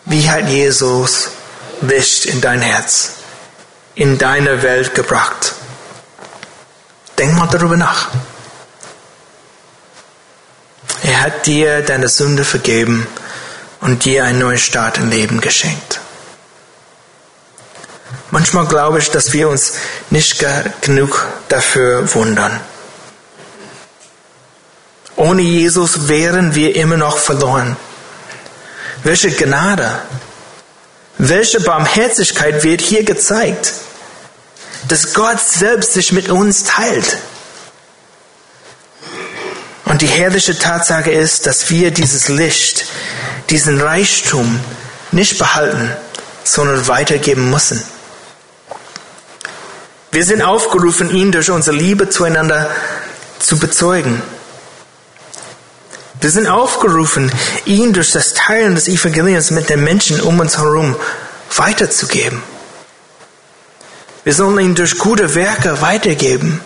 Wie 0.06 0.30
hat 0.30 0.48
Jesus 0.48 1.30
Licht 1.82 2.26
in 2.26 2.40
dein 2.40 2.62
Herz, 2.62 3.14
in 3.96 4.20
deine 4.20 4.62
Welt 4.62 4.94
gebracht? 4.94 5.54
Denk 7.18 7.34
mal 7.36 7.48
darüber 7.48 7.78
nach. 7.78 8.10
Er 11.02 11.22
hat 11.22 11.48
dir 11.48 11.82
deine 11.82 12.10
Sünde 12.10 12.46
vergeben 12.46 13.08
und 13.82 14.06
dir 14.06 14.26
einen 14.26 14.40
neuen 14.40 14.60
Start 14.60 15.00
im 15.00 15.10
Leben 15.10 15.42
geschenkt. 15.42 15.99
Manchmal 18.32 18.68
glaube 18.68 19.00
ich, 19.00 19.10
dass 19.10 19.34
wir 19.34 19.50
uns 19.50 19.74
nicht 20.10 20.46
genug 20.82 21.26
dafür 21.48 22.14
wundern. 22.14 22.60
Ohne 25.16 25.42
Jesus 25.42 26.08
wären 26.08 26.56
wir 26.56 26.76
immer 26.76 26.98
noch 26.98 27.18
verloren. 27.18 27.76
Welche 29.04 29.32
Gnade, 29.32 30.00
welche 31.18 31.60
Barmherzigkeit 31.60 32.64
wird 32.64 32.82
hier 32.82 33.04
gezeigt, 33.04 33.74
dass 34.88 35.14
Gott 35.14 35.40
selbst 35.42 35.94
sich 35.94 36.12
mit 36.12 36.30
uns 36.30 36.64
teilt. 36.64 37.18
Und 39.86 40.02
die 40.02 40.08
herrliche 40.08 40.58
Tatsache 40.58 41.12
ist, 41.12 41.48
dass 41.48 41.70
wir 41.70 41.92
dieses 41.92 42.30
Licht, 42.30 42.86
diesen 43.50 43.82
Reichtum 43.82 44.60
nicht 45.12 45.38
behalten, 45.40 45.92
sondern 46.44 46.88
weitergeben 46.88 47.50
müssen. 47.50 47.84
Wir 50.12 50.26
sind 50.26 50.42
aufgerufen, 50.42 51.12
ihn 51.12 51.32
durch 51.32 51.52
unsere 51.52 51.76
Liebe 51.76 52.10
zueinander 52.10 52.70
zu 53.40 53.60
bezeugen. 53.60 54.22
Wir 56.20 56.32
sind 56.32 56.48
aufgerufen, 56.48 57.32
ihn 57.66 57.94
durch 57.94 58.12
das 58.12 58.34
Teilen 58.34 58.76
des 58.76 58.88
Evangeliums 58.88 59.52
mit 59.52 59.70
den 59.70 59.84
Menschen 59.84 60.20
um 60.20 60.40
uns 60.40 60.58
herum 60.58 60.96
weiterzugeben. 61.56 62.42
Wir 64.24 64.34
sollen 64.34 64.60
ihn 64.60 64.76
durch 64.76 64.98
gute 64.98 65.36
Werke 65.36 65.80
weitergeben, 65.82 66.60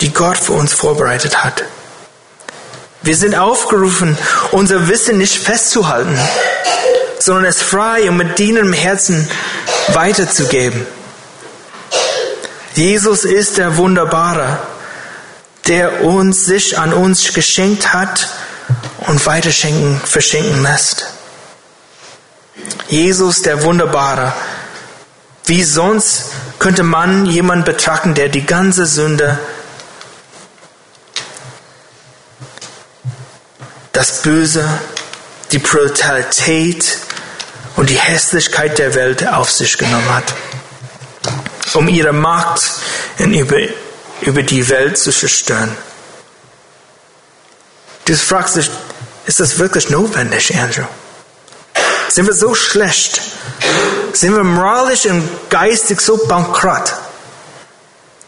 die 0.00 0.12
Gott 0.12 0.38
für 0.38 0.54
uns 0.54 0.72
vorbereitet 0.72 1.44
hat. 1.44 1.64
Wir 3.02 3.16
sind 3.16 3.34
aufgerufen, 3.34 4.16
unser 4.50 4.88
Wissen 4.88 5.18
nicht 5.18 5.36
festzuhalten, 5.36 6.18
sondern 7.18 7.44
es 7.44 7.62
frei 7.62 8.08
und 8.08 8.16
mit 8.16 8.38
dienendem 8.38 8.72
Herzen 8.72 9.28
weiterzugeben. 9.88 10.86
Jesus 12.74 13.24
ist 13.24 13.58
der 13.58 13.76
Wunderbare, 13.76 14.58
der 15.68 16.02
uns 16.02 16.44
sich 16.44 16.76
an 16.76 16.92
uns 16.92 17.32
geschenkt 17.32 17.92
hat 17.92 18.28
und 19.06 19.24
weiter 19.26 19.52
schenken, 19.52 20.00
verschenken 20.04 20.62
lässt. 20.62 21.06
Jesus, 22.88 23.42
der 23.42 23.62
Wunderbare. 23.62 24.32
Wie 25.46 25.62
sonst 25.62 26.24
könnte 26.58 26.82
man 26.82 27.26
jemanden 27.26 27.64
betrachten, 27.64 28.14
der 28.14 28.28
die 28.28 28.44
ganze 28.44 28.86
Sünde, 28.86 29.38
das 33.92 34.22
Böse, 34.22 34.66
die 35.52 35.58
Brutalität 35.58 36.98
und 37.76 37.88
die 37.88 37.98
Hässlichkeit 37.98 38.78
der 38.78 38.96
Welt 38.96 39.28
auf 39.28 39.52
sich 39.52 39.78
genommen 39.78 40.12
hat 40.12 40.34
um 41.76 41.88
ihre 41.88 42.12
Macht 42.12 42.62
über, 43.18 43.58
über 44.20 44.42
die 44.42 44.68
Welt 44.68 44.98
zu 44.98 45.10
zerstören. 45.10 45.76
Du 48.04 48.14
fragst 48.16 48.56
dich, 48.56 48.70
ist 49.26 49.40
das 49.40 49.58
wirklich 49.58 49.88
notwendig, 49.90 50.54
Andrew? 50.56 50.84
Sind 52.08 52.26
wir 52.26 52.34
so 52.34 52.54
schlecht? 52.54 53.20
Sind 54.12 54.36
wir 54.36 54.44
moralisch 54.44 55.06
und 55.06 55.28
geistig 55.50 56.00
so 56.00 56.16
bankrott, 56.26 56.92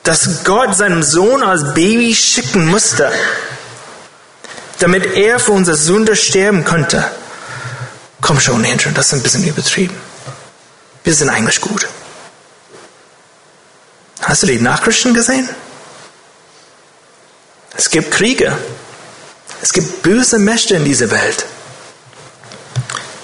dass 0.02 0.42
Gott 0.44 0.74
seinem 0.74 1.02
Sohn 1.02 1.42
als 1.42 1.74
Baby 1.74 2.14
schicken 2.14 2.66
musste, 2.66 3.12
damit 4.78 5.14
er 5.14 5.38
für 5.38 5.52
unsere 5.52 5.76
Sünde 5.76 6.16
sterben 6.16 6.64
könnte? 6.64 7.04
Komm 8.20 8.40
schon, 8.40 8.64
Andrew, 8.64 8.90
das 8.92 9.08
ist 9.08 9.12
ein 9.12 9.22
bisschen 9.22 9.46
übertrieben. 9.46 9.94
Wir 11.04 11.14
sind 11.14 11.28
eigentlich 11.28 11.60
gut. 11.60 11.86
Hast 14.22 14.42
du 14.42 14.46
die 14.46 14.60
Nachrichten 14.60 15.14
gesehen? 15.14 15.48
Es 17.76 17.90
gibt 17.90 18.10
Kriege. 18.10 18.56
Es 19.62 19.72
gibt 19.72 20.02
böse 20.02 20.38
Mächte 20.38 20.76
in 20.76 20.84
dieser 20.84 21.10
Welt. 21.10 21.46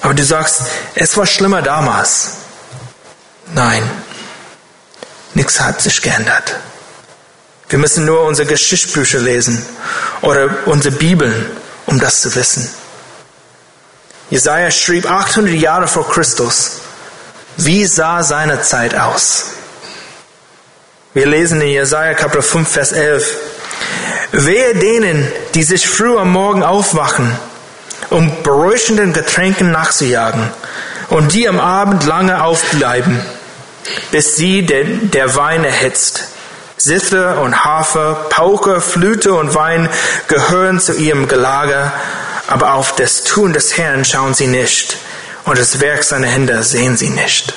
Aber 0.03 0.15
du 0.15 0.25
sagst, 0.25 0.63
es 0.95 1.17
war 1.17 1.27
schlimmer 1.27 1.63
damals. 1.63 2.33
Nein, 3.55 3.89
nichts 5.35 5.61
hat 5.61 5.81
sich 5.81 6.03
geändert. 6.03 6.57
Wir 7.69 7.79
müssen 7.79 8.05
nur 8.05 8.23
unsere 8.25 8.47
Geschichtsbücher 8.47 9.19
lesen 9.19 9.65
oder 10.21 10.67
unsere 10.67 10.95
Bibeln, 10.95 11.51
um 11.87 11.99
das 11.99 12.21
zu 12.21 12.35
wissen. 12.35 12.69
Jesaja 14.31 14.71
schrieb 14.71 15.11
800 15.11 15.55
Jahre 15.55 15.89
vor 15.89 16.09
Christus. 16.11 16.81
Wie 17.57 17.87
sah 17.87 18.23
seine 18.23 18.63
Zeit 18.63 18.95
aus? 18.95 19.52
Wir 21.15 21.27
lesen 21.27 21.61
in 21.61 21.69
Jesaja 21.69 22.15
Kapitel 22.15 22.41
5, 22.41 22.67
Vers 22.67 22.93
11. 22.93 23.37
Wehe 24.33 24.75
denen, 24.75 25.31
die 25.55 25.63
sich 25.63 25.87
früh 25.87 26.17
am 26.17 26.33
Morgen 26.33 26.63
aufwachen, 26.63 27.31
um 28.09 28.43
beruhigenden 28.43 29.13
Getränken 29.13 29.71
nachzujagen 29.73 30.49
und 31.11 31.35
die 31.35 31.47
am 31.47 31.61
Abend 31.61 32.07
lange 32.07 32.43
aufbleiben, 32.43 33.21
bis 34.11 34.37
sie 34.37 34.65
den, 34.65 35.11
der 35.11 35.37
Wein 35.37 35.67
erhitzt. 35.67 36.29
Sithe 36.79 37.37
und 37.41 37.63
Hafer, 37.63 38.29
Pauke, 38.31 38.81
Flöte 38.81 39.35
und 39.35 39.55
Wein 39.55 39.91
gehören 40.29 40.81
zu 40.81 40.95
ihrem 40.95 41.29
Gelager, 41.29 41.93
aber 42.47 42.73
auf 42.73 42.95
das 42.95 43.23
Tun 43.25 43.53
des 43.53 43.77
Herrn 43.77 44.07
schauen 44.07 44.33
sie 44.33 44.47
nicht 44.47 44.97
und 45.45 45.59
das 45.59 45.79
Werk 45.83 46.05
seiner 46.05 46.29
Hände 46.29 46.63
sehen 46.63 46.97
sie 46.97 47.11
nicht. 47.11 47.53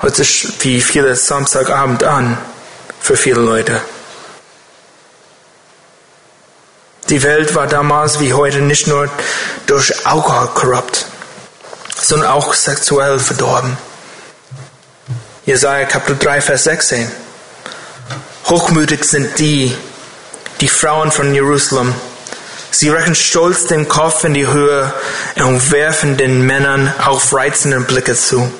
Hört 0.00 0.16
sich 0.16 0.48
wie 0.60 0.80
viele 0.80 1.14
Samstagabend 1.16 2.04
an 2.04 2.36
für 3.00 3.16
viele 3.16 3.40
Leute. 3.40 3.80
Die 7.10 7.22
Welt 7.22 7.54
war 7.54 7.66
damals 7.66 8.20
wie 8.20 8.32
heute 8.32 8.60
nicht 8.60 8.86
nur 8.86 9.10
durch 9.66 10.06
Alkohol 10.06 10.48
korrupt, 10.54 11.06
sondern 12.00 12.30
auch 12.30 12.54
sexuell 12.54 13.18
verdorben. 13.18 13.76
Jesaja 15.44 15.84
Kapitel 15.84 16.16
3, 16.18 16.40
Vers 16.40 16.64
16. 16.64 17.10
Hochmütig 18.46 19.04
sind 19.04 19.38
die, 19.38 19.76
die 20.62 20.68
Frauen 20.68 21.12
von 21.12 21.34
Jerusalem. 21.34 21.94
Sie 22.70 22.88
recken 22.88 23.14
stolz 23.14 23.66
den 23.66 23.86
Kopf 23.86 24.24
in 24.24 24.32
die 24.32 24.46
Höhe 24.46 24.92
und 25.36 25.70
werfen 25.70 26.16
den 26.16 26.46
Männern 26.46 26.92
aufreizende 27.04 27.80
Blicke 27.80 28.14
zu. 28.14 28.50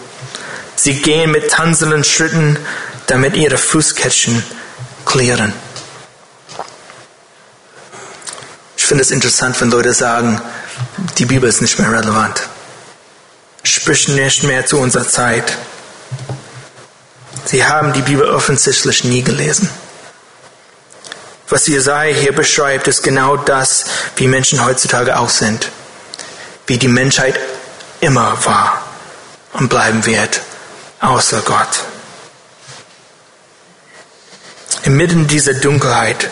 Sie 0.84 1.00
gehen 1.00 1.30
mit 1.30 1.50
tanzenden 1.50 2.04
Schritten, 2.04 2.58
damit 3.06 3.36
ihre 3.36 3.56
Fußkettchen 3.56 4.44
klären. 5.06 5.54
Ich 8.76 8.84
finde 8.84 9.00
es 9.00 9.10
interessant, 9.10 9.58
wenn 9.62 9.70
Leute 9.70 9.94
sagen, 9.94 10.42
die 11.16 11.24
Bibel 11.24 11.48
ist 11.48 11.62
nicht 11.62 11.78
mehr 11.78 11.90
relevant. 11.90 12.50
Spricht 13.62 14.10
nicht 14.10 14.42
mehr 14.42 14.66
zu 14.66 14.76
unserer 14.76 15.08
Zeit. 15.08 15.56
Sie 17.46 17.64
haben 17.64 17.94
die 17.94 18.02
Bibel 18.02 18.28
offensichtlich 18.28 19.04
nie 19.04 19.22
gelesen. 19.22 19.70
Was 21.48 21.66
Jesaja 21.66 22.14
hier 22.14 22.34
beschreibt, 22.34 22.88
ist 22.88 23.02
genau 23.02 23.38
das, 23.38 23.86
wie 24.16 24.28
Menschen 24.28 24.62
heutzutage 24.62 25.18
auch 25.18 25.30
sind. 25.30 25.70
Wie 26.66 26.76
die 26.76 26.88
Menschheit 26.88 27.40
immer 28.00 28.44
war 28.44 28.82
und 29.54 29.70
bleiben 29.70 30.04
wird 30.04 30.42
außer 31.04 31.42
Gott. 31.42 31.84
Inmitten 34.84 35.26
dieser 35.26 35.54
Dunkelheit, 35.54 36.30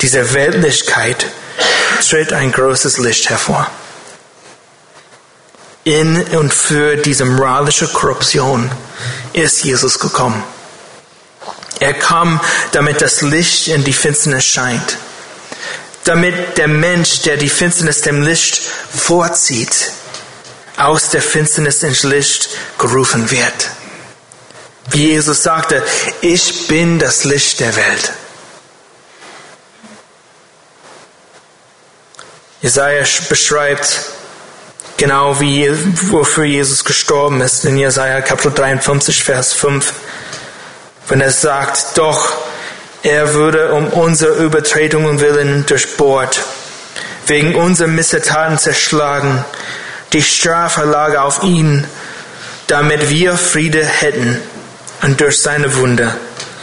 dieser 0.00 0.32
Weltlichkeit 0.34 1.26
tritt 2.08 2.32
ein 2.32 2.52
großes 2.52 2.98
Licht 2.98 3.28
hervor. 3.30 3.68
In 5.84 6.22
und 6.36 6.52
für 6.52 6.96
diese 6.96 7.24
moralische 7.24 7.88
Korruption 7.88 8.70
ist 9.32 9.64
Jesus 9.64 9.98
gekommen. 9.98 10.42
Er 11.80 11.94
kam, 11.94 12.40
damit 12.72 13.00
das 13.00 13.22
Licht 13.22 13.68
in 13.68 13.84
die 13.84 13.92
Finsternis 13.92 14.44
scheint. 14.44 14.96
Damit 16.04 16.58
der 16.58 16.68
Mensch, 16.68 17.22
der 17.22 17.36
die 17.36 17.48
Finsternis 17.48 18.02
dem 18.02 18.22
Licht 18.22 18.60
vorzieht, 18.94 19.92
aus 20.76 21.10
der 21.10 21.22
Finsternis 21.22 21.82
ins 21.82 22.02
Licht 22.02 22.48
gerufen 22.78 23.30
wird. 23.30 23.70
Wie 24.90 25.08
Jesus 25.08 25.42
sagte, 25.42 25.82
ich 26.20 26.66
bin 26.68 26.98
das 26.98 27.24
Licht 27.24 27.60
der 27.60 27.76
Welt. 27.76 28.12
Jesaja 32.60 33.04
beschreibt 33.28 34.00
genau 34.96 35.38
wie, 35.40 35.70
wofür 36.10 36.44
Jesus 36.44 36.84
gestorben 36.84 37.40
ist 37.40 37.64
in 37.64 37.76
Jesaja 37.76 38.20
Kapitel 38.20 38.52
53, 38.52 39.22
Vers 39.22 39.52
5. 39.52 39.92
Wenn 41.08 41.20
er 41.20 41.30
sagt, 41.30 41.96
doch 41.96 42.36
Er 43.02 43.32
würde 43.34 43.72
um 43.72 43.88
unsere 43.88 44.34
Übertretungen 44.44 45.20
willen 45.20 45.64
durchbohrt, 45.66 46.40
wegen 47.26 47.54
unserer 47.54 47.88
Missetaten 47.88 48.58
zerschlagen. 48.58 49.44
Die 50.12 50.22
Strafe 50.22 50.82
lag 50.82 51.16
auf 51.16 51.44
ihn, 51.44 51.86
damit 52.66 53.08
wir 53.08 53.36
Friede 53.36 53.84
hätten. 53.84 54.40
Und 55.02 55.20
durch 55.20 55.40
seine 55.40 55.74
Wunder 55.76 56.16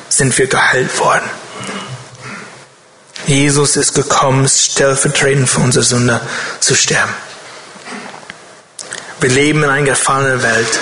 sind 0.10 0.38
wir 0.38 0.48
geheilt 0.48 1.00
worden. 1.00 1.30
Jesus 3.28 3.76
ist 3.76 3.96
gekommen, 3.96 4.48
stellvertretend 4.48 5.50
für 5.50 5.62
unsere 5.62 5.84
Sünder 5.84 6.22
zu 6.60 6.76
sterben. 6.76 7.14
Wir 9.20 9.30
leben 9.30 9.64
in 9.64 9.70
einer 9.70 9.86
gefallenen 9.86 10.44
Welt. 10.44 10.80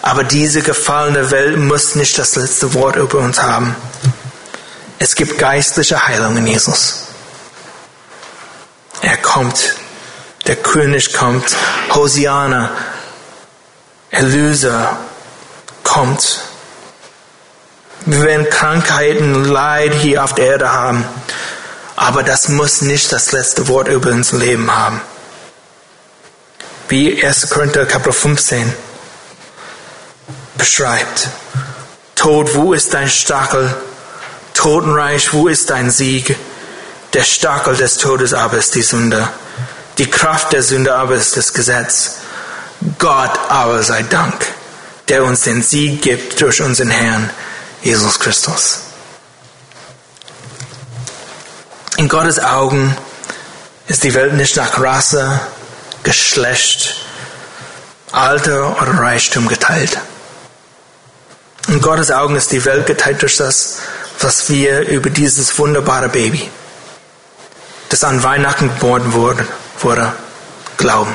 Aber 0.00 0.24
diese 0.24 0.62
gefallene 0.62 1.30
Welt 1.30 1.56
muss 1.56 1.94
nicht 1.94 2.18
das 2.18 2.34
letzte 2.34 2.74
Wort 2.74 2.96
über 2.96 3.18
uns 3.18 3.40
haben. 3.40 3.76
Es 4.98 5.14
gibt 5.14 5.38
geistliche 5.38 6.06
Heilung 6.06 6.36
in 6.38 6.46
Jesus. 6.46 7.06
Er 9.00 9.16
kommt. 9.16 9.76
Der 10.46 10.56
König 10.56 11.12
kommt. 11.12 11.56
Hosiana, 11.94 12.70
Erlöser, 14.10 14.98
kommt. 15.84 16.40
Wir 18.04 18.22
werden 18.22 18.50
Krankheiten, 18.50 19.44
Leid 19.44 19.94
hier 19.94 20.24
auf 20.24 20.34
der 20.34 20.46
Erde 20.46 20.72
haben. 20.72 21.04
Aber 21.94 22.24
das 22.24 22.48
muss 22.48 22.82
nicht 22.82 23.12
das 23.12 23.30
letzte 23.30 23.68
Wort 23.68 23.86
über 23.86 24.10
unser 24.10 24.38
Leben 24.38 24.74
haben. 24.74 25.00
Wie 26.88 27.24
1. 27.24 27.48
Korinther 27.48 27.86
Kapitel 27.86 28.12
15 28.12 28.72
beschreibt. 30.56 31.28
Tod, 32.16 32.54
wo 32.54 32.72
ist 32.72 32.92
dein 32.92 33.08
Stachel? 33.08 33.72
Totenreich, 34.54 35.32
wo 35.32 35.46
ist 35.48 35.70
dein 35.70 35.90
Sieg? 35.90 36.36
Der 37.12 37.22
Stachel 37.22 37.76
des 37.76 37.98
Todes 37.98 38.34
aber 38.34 38.58
ist 38.58 38.74
die 38.74 38.82
Sünde. 38.82 39.28
Die 39.98 40.10
Kraft 40.10 40.52
der 40.52 40.62
Sünde 40.62 40.94
aber 40.94 41.14
ist 41.14 41.36
das 41.36 41.52
Gesetz. 41.52 42.16
Gott 42.98 43.38
aber 43.48 43.82
sei 43.82 44.02
Dank, 44.02 44.44
der 45.08 45.24
uns 45.24 45.42
den 45.42 45.62
Sieg 45.62 46.02
gibt 46.02 46.40
durch 46.40 46.60
unseren 46.62 46.90
Herrn 46.90 47.30
Jesus 47.82 48.18
Christus. 48.18 48.80
In 51.96 52.08
Gottes 52.08 52.38
Augen 52.38 52.96
ist 53.86 54.04
die 54.04 54.14
Welt 54.14 54.34
nicht 54.34 54.56
nach 54.56 54.80
Rasse, 54.80 55.40
Geschlecht, 56.02 56.96
Alter 58.12 58.80
oder 58.80 58.98
Reichtum 58.98 59.48
geteilt. 59.48 59.98
In 61.68 61.80
Gottes 61.80 62.10
Augen 62.10 62.36
ist 62.36 62.52
die 62.52 62.64
Welt 62.64 62.86
geteilt 62.86 63.22
durch 63.22 63.36
das, 63.36 63.78
was 64.20 64.48
wir 64.48 64.80
über 64.88 65.10
dieses 65.10 65.58
wunderbare 65.58 66.08
Baby, 66.08 66.50
das 67.88 68.04
an 68.04 68.22
Weihnachten 68.22 68.68
geboren 68.68 69.12
wurde, 69.12 69.46
wurde 69.80 70.12
glauben. 70.76 71.14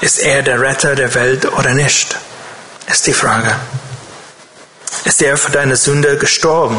Ist 0.00 0.18
er 0.18 0.42
der 0.42 0.60
Retter 0.60 0.94
der 0.94 1.14
Welt 1.14 1.44
oder 1.52 1.74
nicht? 1.74 2.16
Ist 2.86 3.06
die 3.06 3.12
Frage. 3.12 3.54
Ist 5.04 5.22
er 5.22 5.36
für 5.36 5.50
deine 5.50 5.76
Sünde 5.76 6.18
gestorben? 6.18 6.76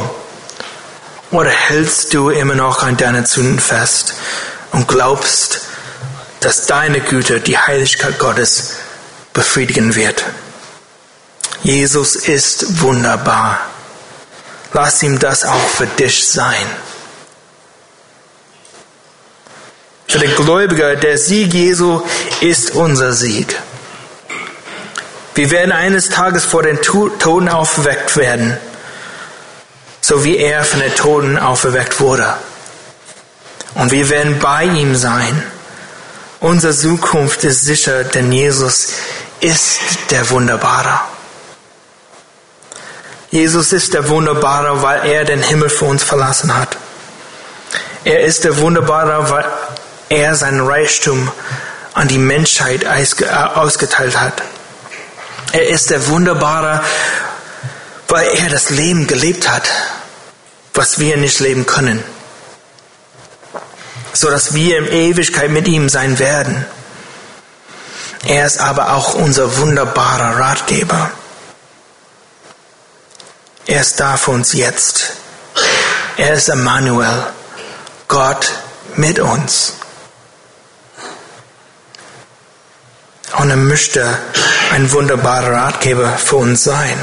Oder 1.32 1.50
hältst 1.50 2.14
du 2.14 2.30
immer 2.30 2.56
noch 2.56 2.84
an 2.84 2.98
deinen 2.98 3.26
Sünden 3.26 3.60
fest 3.60 4.14
und 4.72 4.88
glaubst, 4.88 5.62
dass 6.40 6.66
deine 6.66 7.02
Güte 7.02 7.40
die 7.40 7.58
Heiligkeit 7.58 8.18
Gottes 8.18 8.76
befriedigen 9.34 9.96
wird? 9.96 10.24
Jesus 11.64 12.16
ist 12.16 12.82
wunderbar. 12.82 13.60
Lass 14.74 15.04
ihm 15.04 15.20
das 15.20 15.46
auch 15.46 15.68
für 15.68 15.88
dich 15.88 16.28
sein. 16.28 16.66
Für 20.08 20.20
den 20.20 20.36
Gläubiger, 20.36 20.96
der 20.96 21.18
Sieg 21.18 21.54
Jesu 21.54 22.02
ist 22.42 22.72
unser 22.72 23.14
Sieg. 23.14 23.56
Wir 25.40 25.52
werden 25.52 25.72
eines 25.72 26.10
Tages 26.10 26.44
vor 26.44 26.64
den 26.64 26.82
Toten 26.82 27.48
aufgeweckt 27.48 28.18
werden, 28.18 28.58
so 30.02 30.26
wie 30.26 30.36
er 30.36 30.66
von 30.66 30.82
den 30.82 30.94
Toten 30.94 31.38
auferweckt 31.38 32.02
wurde. 32.02 32.36
Und 33.74 33.94
wir 33.94 34.10
werden 34.10 34.38
bei 34.40 34.66
ihm 34.66 34.98
sein. 34.98 35.42
Unsere 36.42 36.76
Zukunft 36.76 37.46
ist 37.46 37.64
sicher, 37.64 38.04
denn 38.04 38.34
Jesus 38.34 38.90
ist 39.40 39.80
der 40.10 40.30
Wunderbare. 40.30 41.00
Jesus 43.32 43.72
ist 43.72 43.94
der 43.94 44.10
Wunderbare, 44.10 44.84
weil 44.84 45.10
er 45.10 45.24
den 45.24 45.42
Himmel 45.42 45.70
für 45.70 45.86
uns 45.86 46.04
verlassen 46.04 46.54
hat. 46.54 46.76
Er 48.04 48.26
ist 48.26 48.44
der 48.44 48.58
Wunderbare, 48.58 49.30
weil 49.30 49.46
er 50.10 50.36
sein 50.36 50.60
Reichtum 50.60 51.32
an 51.94 52.10
die 52.10 52.18
Menschheit 52.18 52.86
ausgeteilt 53.56 54.20
hat. 54.20 54.44
Er 55.52 55.68
ist 55.68 55.90
der 55.90 56.08
Wunderbare, 56.08 56.84
weil 58.08 58.28
er 58.28 58.50
das 58.50 58.70
Leben 58.70 59.08
gelebt 59.08 59.50
hat, 59.50 59.70
was 60.74 61.00
wir 61.00 61.18
nicht 61.18 61.40
leben 61.40 61.66
können, 61.66 62.04
so 64.14 64.30
dass 64.30 64.54
wir 64.54 64.78
in 64.78 64.88
Ewigkeit 64.88 65.50
mit 65.50 65.68
ihm 65.68 65.90
sein 65.90 66.20
werden. 66.20 66.66
Er 68.26 68.46
ist 68.46 68.60
aber 68.60 68.94
auch 68.94 69.14
unser 69.14 69.58
wunderbarer 69.58 70.40
Ratgeber. 70.40 71.12
Er 73.66 73.82
ist 73.82 74.00
da 74.00 74.18
für 74.18 74.32
uns 74.32 74.54
jetzt. 74.54 75.14
Er 76.18 76.34
ist 76.34 76.50
Emmanuel, 76.50 77.28
Gott 78.08 78.52
mit 78.96 79.20
uns. 79.20 79.74
Und 83.38 83.50
er 83.50 83.56
möchte 83.56 84.18
ein 84.72 84.92
wunderbarer 84.92 85.52
Ratgeber 85.52 86.18
für 86.18 86.38
uns 86.38 86.64
sein. 86.64 86.98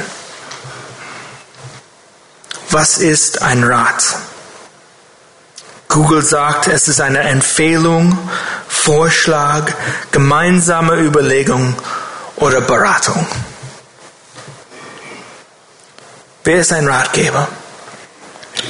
Was 2.70 2.98
ist 2.98 3.42
ein 3.42 3.64
Rat? 3.64 4.16
Google 5.88 6.22
sagt, 6.22 6.66
es 6.66 6.88
ist 6.88 7.00
eine 7.00 7.20
Empfehlung, 7.20 8.18
Vorschlag, 8.68 9.72
gemeinsame 10.10 10.96
Überlegung 10.96 11.74
oder 12.36 12.60
Beratung. 12.60 13.26
Wer 16.44 16.60
ist 16.60 16.72
ein 16.72 16.86
Ratgeber? 16.86 17.48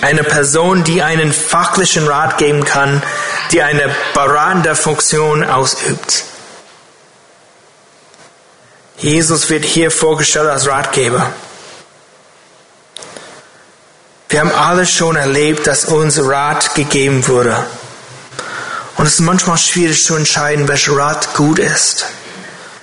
Eine 0.02 0.24
Person, 0.24 0.84
die 0.84 1.02
einen 1.02 1.32
fachlichen 1.32 2.06
Rat 2.06 2.38
geben 2.38 2.64
kann, 2.64 3.02
die 3.50 3.62
eine 3.62 3.94
beratende 4.14 4.76
Funktion 4.76 5.42
ausübt. 5.42 6.24
Jesus 8.98 9.50
wird 9.50 9.64
hier 9.64 9.90
vorgestellt 9.90 10.48
als 10.48 10.66
Ratgeber. 10.66 11.30
Wir 14.28 14.40
haben 14.40 14.52
alle 14.52 14.86
schon 14.86 15.16
erlebt, 15.16 15.66
dass 15.66 15.84
uns 15.84 16.18
Rat 16.18 16.74
gegeben 16.74 17.26
wurde. 17.28 17.64
Und 18.96 19.06
es 19.06 19.14
ist 19.14 19.20
manchmal 19.20 19.58
schwierig 19.58 20.04
zu 20.04 20.16
entscheiden, 20.16 20.66
welcher 20.68 20.96
Rat 20.96 21.34
gut 21.34 21.58
ist. 21.58 22.06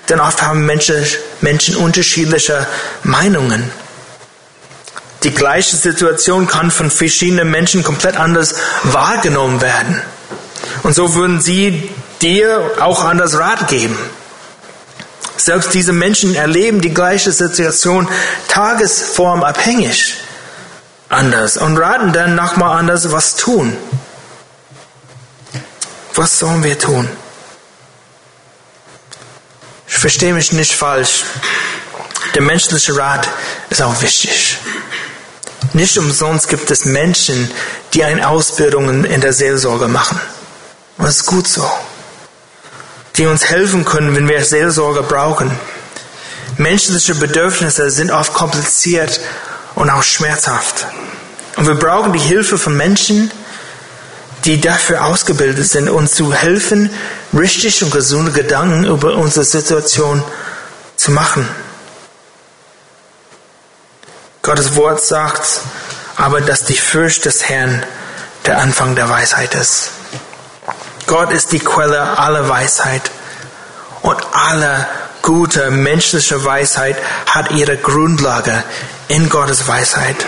Denn 0.09 0.19
oft 0.19 0.41
haben 0.41 0.65
Menschen, 0.65 1.03
Menschen 1.41 1.75
unterschiedliche 1.75 2.67
Meinungen. 3.03 3.71
Die 5.23 5.31
gleiche 5.33 5.75
Situation 5.75 6.45
kann 6.47 6.69
von 6.69 6.91
verschiedenen 6.91 7.49
Menschen 7.49 7.83
komplett 7.83 8.17
anders 8.17 8.55
wahrgenommen 8.83 9.61
werden. 9.61 10.01
Und 10.83 10.93
so 10.93 11.15
würden 11.15 11.41
sie 11.41 11.89
dir 12.21 12.71
auch 12.79 13.03
anders 13.03 13.37
Rat 13.37 13.67
geben. 13.67 13.97
Selbst 15.43 15.73
diese 15.73 15.91
Menschen 15.91 16.35
erleben 16.35 16.79
die 16.79 16.93
gleiche 16.93 17.33
Situation 17.33 18.07
tagesformabhängig 18.47 20.15
anders 21.09 21.57
und 21.57 21.77
raten 21.77 22.13
dann 22.13 22.33
nochmal 22.35 22.79
anders, 22.79 23.11
was 23.11 23.35
tun. 23.35 23.75
Was 26.15 26.39
sollen 26.39 26.63
wir 26.63 26.79
tun? 26.79 27.09
Ich 29.85 29.97
verstehe 29.97 30.33
mich 30.33 30.53
nicht 30.53 30.75
falsch. 30.75 31.25
Der 32.35 32.41
menschliche 32.41 32.95
Rat 32.95 33.27
ist 33.69 33.81
auch 33.81 34.01
wichtig. 34.01 34.59
Nicht 35.73 35.97
umsonst 35.97 36.47
gibt 36.47 36.71
es 36.71 36.85
Menschen, 36.85 37.51
die 37.93 38.05
eine 38.05 38.29
Ausbildung 38.29 39.03
in 39.03 39.19
der 39.19 39.33
Seelsorge 39.33 39.89
machen. 39.89 40.21
Und 40.97 41.05
das 41.05 41.17
ist 41.17 41.25
gut 41.25 41.49
so. 41.49 41.69
Die 43.15 43.25
uns 43.25 43.45
helfen 43.45 43.85
können, 43.85 44.15
wenn 44.15 44.27
wir 44.27 44.43
Seelsorge 44.43 45.03
brauchen. 45.03 45.51
Menschliche 46.57 47.15
Bedürfnisse 47.15 47.89
sind 47.89 48.11
oft 48.11 48.33
kompliziert 48.33 49.19
und 49.75 49.89
auch 49.89 50.03
schmerzhaft. 50.03 50.85
Und 51.55 51.67
wir 51.67 51.75
brauchen 51.75 52.13
die 52.13 52.19
Hilfe 52.19 52.57
von 52.57 52.75
Menschen, 52.75 53.31
die 54.45 54.59
dafür 54.59 55.05
ausgebildet 55.05 55.67
sind, 55.67 55.89
uns 55.89 56.13
zu 56.13 56.33
helfen, 56.33 56.89
richtig 57.37 57.83
und 57.83 57.91
gesunde 57.91 58.31
Gedanken 58.31 58.85
über 58.85 59.15
unsere 59.15 59.45
Situation 59.45 60.23
zu 60.95 61.11
machen. 61.11 61.47
Gottes 64.41 64.75
Wort 64.75 65.01
sagt 65.01 65.61
aber, 66.17 66.41
dass 66.41 66.65
die 66.65 66.77
Furcht 66.77 67.25
des 67.25 67.47
Herrn 67.47 67.83
der 68.45 68.59
Anfang 68.59 68.95
der 68.95 69.09
Weisheit 69.09 69.55
ist. 69.55 69.91
Gott 71.07 71.31
ist 71.31 71.51
die 71.51 71.59
Quelle 71.59 72.17
aller 72.17 72.47
Weisheit 72.49 73.11
und 74.01 74.17
alle 74.33 74.87
gute 75.21 75.71
menschliche 75.71 76.43
Weisheit 76.43 76.97
hat 77.27 77.51
ihre 77.51 77.77
Grundlage 77.77 78.63
in 79.07 79.29
Gottes 79.29 79.67
Weisheit. 79.67 80.25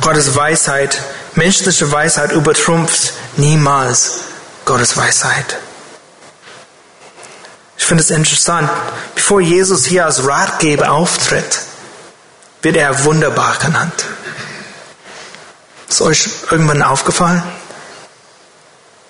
Gottes 0.00 0.36
Weisheit, 0.36 1.00
menschliche 1.34 1.90
Weisheit 1.90 2.32
übertrumpft 2.32 3.14
niemals 3.36 4.20
Gottes 4.64 4.96
Weisheit. 4.96 5.56
Ich 7.78 7.84
finde 7.84 8.02
es 8.02 8.10
interessant, 8.10 8.70
bevor 9.14 9.40
Jesus 9.40 9.84
hier 9.86 10.04
als 10.04 10.26
Ratgeber 10.26 10.90
auftritt, 10.90 11.60
wird 12.62 12.76
er 12.76 13.04
wunderbar 13.04 13.56
genannt. 13.56 14.04
Ist 15.88 16.00
euch 16.02 16.28
irgendwann 16.50 16.82
aufgefallen? 16.82 17.42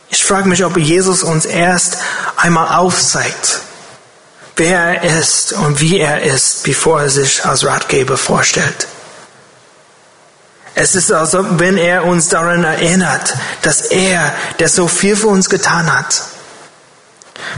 Ich 0.09 0.25
frage 0.25 0.49
mich, 0.49 0.64
ob 0.64 0.77
Jesus 0.77 1.23
uns 1.23 1.45
erst 1.45 1.99
einmal 2.37 2.77
aufzeigt, 2.77 3.61
wer 4.57 5.03
er 5.03 5.19
ist 5.19 5.53
und 5.53 5.81
wie 5.81 5.99
er 5.99 6.23
ist, 6.23 6.62
bevor 6.62 7.03
er 7.03 7.11
sich 7.11 7.45
als 7.45 7.64
Ratgeber 7.64 8.16
vorstellt. 8.16 8.87
Es 10.75 10.95
ist, 10.95 11.11
als 11.11 11.35
ob 11.35 11.59
wenn 11.59 11.79
er 11.79 12.05
uns 12.05 12.29
daran 12.29 12.62
erinnert, 12.62 13.35
dass 13.62 13.81
er, 13.81 14.35
der 14.59 14.69
so 14.69 14.88
viel 14.88 15.16
für 15.16 15.29
uns 15.29 15.49
getan 15.49 15.90
hat, 15.90 16.23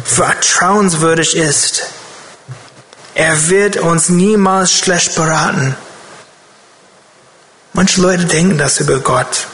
vertrauenswürdig 0.04 1.36
ist. 1.36 1.82
Er 3.14 3.48
wird 3.48 3.76
uns 3.78 4.08
niemals 4.08 4.72
schlecht 4.72 5.16
beraten. 5.16 5.76
Manche 7.72 8.00
Leute 8.00 8.24
denken 8.26 8.56
das 8.56 8.78
über 8.78 9.00
Gott. 9.00 9.48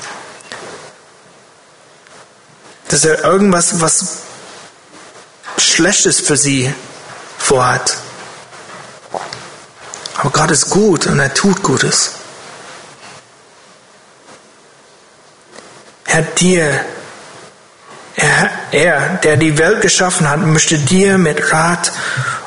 Dass 2.95 3.05
er 3.05 3.25
irgendwas, 3.25 3.81
was 3.81 4.19
Schlechtes 5.59 6.21
für 6.21 6.37
sie 6.37 6.73
vorhat. 7.39 7.97
Aber 10.17 10.31
Gott 10.31 10.53
ist 10.53 10.71
gut 10.71 11.09
und 11.09 11.19
er 11.19 11.35
tut 11.35 11.65
Gutes. 11.65 12.13
Er 16.05 16.19
hat 16.19 16.41
dir, 16.41 16.85
er, 18.15 18.51
er, 18.71 19.01
der 19.25 19.39
die 19.39 19.59
Welt 19.59 19.81
geschaffen 19.81 20.31
hat, 20.31 20.39
möchte 20.39 20.79
dir 20.79 21.19
mit 21.19 21.51
Rat 21.51 21.91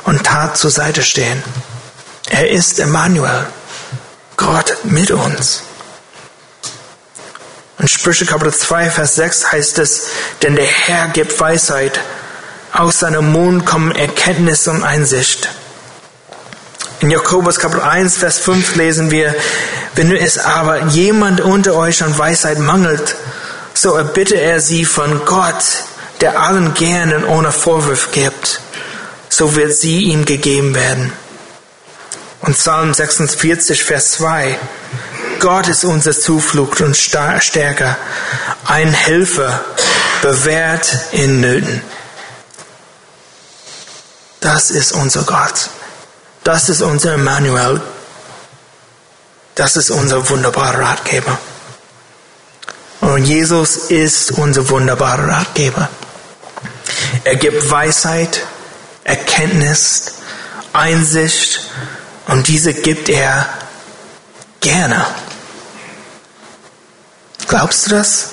und 0.05 0.23
Tat 0.23 0.57
zur 0.57 0.71
Seite 0.71 1.03
stehen. 1.03 1.43
Er 2.29 2.49
ist 2.49 2.79
Emmanuel, 2.79 3.47
Gott 4.37 4.77
mit 4.85 5.11
uns. 5.11 5.66
In 7.79 7.87
Sprüche 7.87 8.25
Kapitel 8.25 8.53
2, 8.53 8.89
Vers 8.89 9.15
6 9.15 9.51
heißt 9.51 9.77
es, 9.77 10.07
denn 10.41 10.55
der 10.55 10.65
Herr 10.65 11.09
gibt 11.09 11.39
Weisheit, 11.39 11.99
aus 12.73 12.99
seinem 12.99 13.31
Mund 13.31 13.67
kommen 13.67 13.91
Erkenntnis 13.91 14.67
und 14.67 14.83
Einsicht. 14.83 15.49
In 17.01 17.11
Jakobus 17.11 17.59
Kapitel 17.59 17.83
1, 17.83 18.17
Vers 18.17 18.39
5 18.39 18.75
lesen 18.77 19.11
wir, 19.11 19.35
wenn 19.93 20.11
es 20.11 20.39
aber 20.39 20.87
jemand 20.87 21.39
unter 21.39 21.75
euch 21.75 22.01
an 22.03 22.17
Weisheit 22.17 22.57
mangelt, 22.57 23.15
so 23.75 23.93
erbitte 23.93 24.35
er 24.35 24.59
sie 24.59 24.83
von 24.83 25.23
Gott, 25.25 25.63
der 26.21 26.41
allen 26.41 26.73
gerne 26.73 27.27
ohne 27.27 27.51
Vorwurf 27.51 28.11
gibt. 28.11 28.59
So 29.29 29.55
wird 29.55 29.73
sie 29.73 30.05
ihm 30.05 30.25
gegeben 30.25 30.73
werden. 30.73 31.13
Und 32.41 32.55
Psalm 32.55 32.95
46, 32.95 33.83
Vers 33.83 34.13
2. 34.13 34.57
Gott 35.39 35.67
ist 35.67 35.85
unser 35.85 36.17
Zuflucht 36.17 36.81
und 36.81 36.95
Stärker, 36.95 37.97
ein 38.65 38.93
Helfer, 38.93 39.63
bewährt 40.21 40.97
in 41.11 41.41
Nöten. 41.41 41.81
Das 44.39 44.71
ist 44.71 44.91
unser 44.91 45.23
Gott. 45.23 45.69
Das 46.43 46.69
ist 46.69 46.81
unser 46.81 47.13
Emmanuel. 47.13 47.81
Das 49.55 49.75
ist 49.75 49.89
unser 49.89 50.29
wunderbarer 50.29 50.79
Ratgeber. 50.79 51.37
Und 53.01 53.25
Jesus 53.25 53.77
ist 53.77 54.31
unser 54.31 54.69
wunderbarer 54.69 55.27
Ratgeber. 55.27 55.89
Er 57.23 57.35
gibt 57.35 57.69
Weisheit, 57.69 58.45
Erkenntnis, 59.03 60.13
Einsicht 60.73 61.61
und 62.27 62.47
diese 62.47 62.73
gibt 62.73 63.09
er 63.09 63.47
gerne. 64.67 65.05
Glaubst 67.47 67.85
du 67.85 67.91
das? 67.91 68.31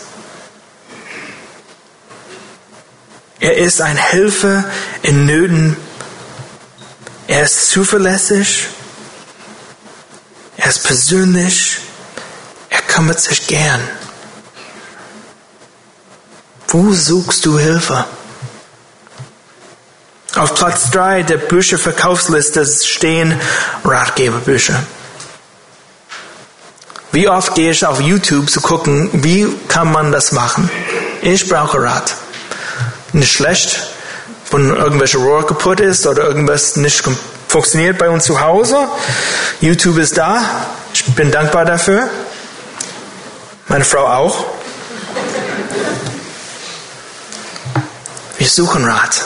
Er 3.38 3.57
ist 3.57 3.81
ein 3.81 3.97
Helfer 3.97 4.64
in 5.03 5.27
Nöten. 5.27 5.77
Er 7.29 7.42
ist 7.42 7.70
zuverlässig. 7.70 8.66
Er 10.57 10.70
ist 10.70 10.83
persönlich. 10.83 11.79
Er 12.70 12.83
kümmert 12.83 13.20
sich 13.20 13.47
gern. 13.47 13.81
Wo 16.68 16.92
suchst 16.92 17.47
du 17.47 17.59
Hilfe? 17.59 18.05
Auf 20.35 20.55
Platz 20.57 20.90
drei 20.90 21.23
der 21.23 21.37
Bücherverkaufsliste 21.37 22.66
stehen 22.66 23.40
Ratgeberbücher. 23.85 24.83
Wie 27.14 27.29
oft 27.29 27.55
gehe 27.55 27.70
ich 27.70 27.87
auf 27.87 28.00
YouTube 28.00 28.50
zu 28.50 28.61
gucken, 28.61 29.09
wie 29.12 29.46
kann 29.68 29.92
man 29.92 30.11
das 30.11 30.33
machen? 30.33 30.68
Ich 31.22 31.48
brauche 31.48 31.81
Rat. 31.81 32.12
Nicht 33.12 33.33
schlecht, 33.33 33.87
wenn 34.50 34.74
irgendwelche 34.74 35.18
Rohr 35.18 35.46
kaputt 35.46 35.79
ist 35.79 36.09
oder 36.09 36.24
irgendwas 36.24 36.74
nicht 36.74 37.05
funktioniert 37.46 37.98
bei 37.98 38.11
uns 38.11 38.24
zu 38.24 38.40
Hause. 38.40 38.88
YouTube 39.61 39.98
ist 39.98 40.18
da. 40.18 40.42
Ich 40.92 41.05
bin 41.14 41.31
dankbar 41.31 41.64
dafür. 41.64 42.09
Meine 43.68 43.85
Frau 43.85 44.09
auch. 44.09 44.46
Wir 48.38 48.48
suchen 48.48 48.85
Rat. 48.85 49.22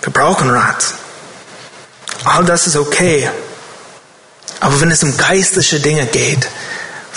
Wir 0.00 0.12
brauchen 0.12 0.50
Rat. 0.50 0.94
All 2.24 2.44
das 2.44 2.66
ist 2.66 2.74
okay. 2.74 3.30
Aber 4.58 4.80
wenn 4.80 4.90
es 4.90 5.04
um 5.04 5.16
geistliche 5.16 5.78
Dinge 5.78 6.06
geht, 6.06 6.48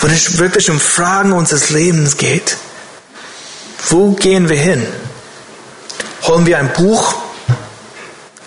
wenn 0.00 0.12
es 0.12 0.38
wirklich 0.38 0.70
um 0.70 0.80
Fragen 0.80 1.32
unseres 1.32 1.70
Lebens 1.70 2.16
geht, 2.16 2.56
wo 3.88 4.12
gehen 4.12 4.48
wir 4.48 4.56
hin? 4.56 4.86
Holen 6.22 6.46
wir 6.46 6.58
ein 6.58 6.72
Buch? 6.72 7.14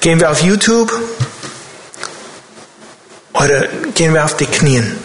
Gehen 0.01 0.19
wir 0.19 0.31
auf 0.31 0.41
YouTube? 0.41 0.91
Oder 3.33 3.67
gehen 3.93 4.13
wir 4.13 4.25
auf 4.25 4.35
die 4.37 4.45
Knien 4.45 4.97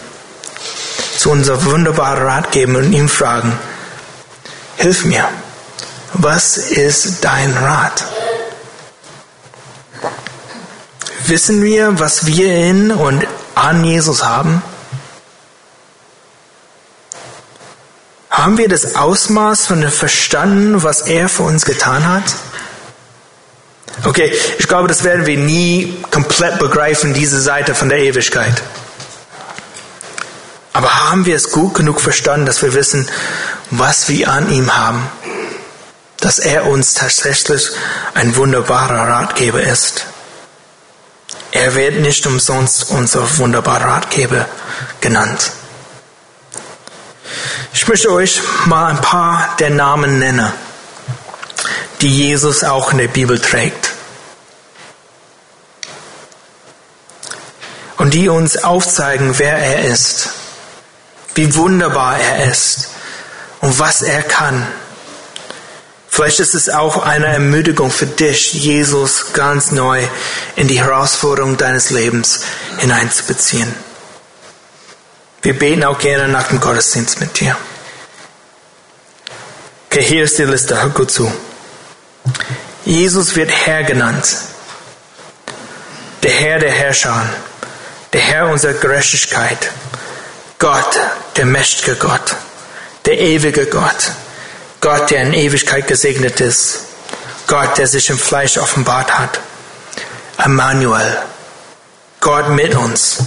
zu 1.19 1.31
unserem 1.31 1.65
wunderbaren 1.65 2.23
Ratgeber 2.23 2.79
und 2.81 2.93
ihm 2.93 3.09
fragen, 3.09 3.59
hilf 4.77 5.05
mir. 5.05 5.29
Was 6.13 6.57
ist 6.57 7.25
dein 7.25 7.57
Rat? 7.57 8.05
Wissen 11.27 11.63
wir, 11.63 11.99
was 11.99 12.27
wir 12.27 12.55
in 12.55 12.91
und 12.93 13.27
an 13.55 13.85
Jesus 13.85 14.25
haben? 14.25 14.63
Haben 18.35 18.59
wir 18.59 18.69
das 18.69 18.97
Ausmaß 18.97 19.67
von 19.67 19.81
dem 19.81 19.93
verstanden, 19.93 20.83
was 20.83 21.03
er 21.03 21.29
für 21.29 21.45
uns 21.45 21.65
getan 21.65 22.07
hat? 22.07 22.25
Okay, 24.05 24.33
ich 24.59 24.67
glaube, 24.67 24.89
das 24.89 25.05
werden 25.05 25.25
wir 25.27 25.39
nie 25.39 25.97
komplett 26.11 26.59
begreifen, 26.59 27.15
diese 27.15 27.41
Seite 27.41 27.75
von 27.75 27.89
der 27.89 27.99
Ewigkeit. 27.99 28.63
Aber 30.73 31.09
haben 31.09 31.27
wir 31.27 31.37
es 31.37 31.53
gut 31.53 31.75
genug 31.75 32.01
verstanden, 32.01 32.47
dass 32.47 32.61
wir 32.61 32.75
wissen, 32.75 33.09
was 33.71 34.09
wir 34.09 34.29
an 34.29 34.51
ihm 34.51 34.77
haben? 34.77 35.09
dass 36.25 36.39
er 36.39 36.67
uns 36.67 36.95
tatsächlich 36.95 37.69
ein 38.15 38.35
wunderbarer 38.35 39.07
Ratgeber 39.07 39.63
ist. 39.63 40.07
Er 41.53 41.75
wird 41.75 42.01
nicht 42.01 42.27
umsonst 42.27 42.91
unser 42.91 43.37
wunderbarer 43.37 43.85
Ratgeber 43.85 44.49
genannt. 45.03 45.53
Ich 47.73 47.87
möchte 47.89 48.11
euch 48.11 48.41
mal 48.67 48.87
ein 48.87 49.01
paar 49.01 49.57
der 49.59 49.71
Namen 49.71 50.19
nennen, 50.19 50.53
die 52.01 52.09
Jesus 52.09 52.65
auch 52.65 52.93
in 52.93 52.99
der 52.99 53.09
Bibel 53.09 53.41
trägt. 53.41 53.93
Und 57.97 58.15
die 58.15 58.29
uns 58.29 58.63
aufzeigen, 58.63 59.39
wer 59.39 59.57
er 59.57 59.85
ist, 59.85 60.31
wie 61.35 61.55
wunderbar 61.55 62.19
er 62.19 62.51
ist 62.51 62.89
und 63.61 63.79
was 63.79 64.03
er 64.03 64.23
kann 64.23 64.67
Vielleicht 66.15 66.39
ist 66.39 66.55
es 66.55 66.71
auch 66.71 67.05
eine 67.05 67.27
Ermutigung 67.27 67.91
für 67.91 68.07
dich, 68.07 68.53
Jesus 68.53 69.33
ganz 69.33 69.73
neu 69.73 70.01
in 70.55 70.69
die 70.69 70.81
Herausforderung 70.81 71.57
deines 71.57 71.91
Lebens 71.91 72.43
hineinzubeziehen. 72.79 73.75
Wir 75.45 75.59
beten 75.59 75.85
auch 75.85 75.99
gerne 75.99 76.27
nach 76.27 76.49
dem 76.49 76.59
Gottesdienst 76.59 77.21
mit 77.21 77.39
dir. 77.39 77.55
Okay, 79.91 80.03
hier 80.03 80.25
ist 80.25 80.39
die 80.39 80.45
Liste, 80.45 80.81
hör 80.81 80.89
gut 80.89 81.11
zu. 81.11 81.31
Jesus 82.87 83.37
wird 83.37 83.51
Herr 83.51 83.83
genannt. 83.83 84.27
Der 86.23 86.31
Herr 86.31 86.59
der 86.59 86.73
Herrscher, 86.73 87.29
der 88.15 88.23
Herr 88.23 88.49
unserer 88.49 88.73
Gerechtigkeit, 88.73 89.71
Gott, 90.59 90.99
der 91.37 91.45
mächtige 91.45 91.97
Gott, 91.97 92.37
der 93.05 93.21
ewige 93.21 93.67
Gott, 93.67 94.13
Gott, 94.81 95.11
der 95.11 95.25
in 95.25 95.35
Ewigkeit 95.35 95.87
gesegnet 95.87 96.41
ist, 96.41 96.87
Gott, 97.47 97.77
der 97.77 97.87
sich 97.87 98.09
im 98.09 98.19
Fleisch 98.19 98.57
offenbart 98.57 99.19
hat, 99.19 99.41
Emmanuel, 100.39 101.19
Gott 102.21 102.49
mit 102.49 102.75
uns, 102.75 103.19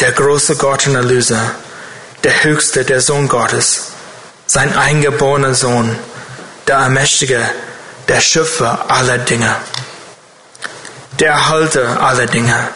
der 0.00 0.12
große 0.12 0.56
Gott 0.56 0.86
und 0.86 0.94
Erlöser, 0.94 1.52
der 2.24 2.44
Höchste, 2.44 2.84
der 2.84 3.00
Sohn 3.00 3.28
Gottes, 3.28 3.92
sein 4.46 4.76
eingeborener 4.76 5.54
Sohn, 5.54 5.96
der 6.66 6.78
Allmächtige, 6.78 7.40
der 8.08 8.20
Schöpfer 8.20 8.90
aller 8.90 9.18
Dinge, 9.18 9.54
der 11.18 11.32
Erhalter 11.32 12.02
aller 12.02 12.26
Dinge, 12.26 12.68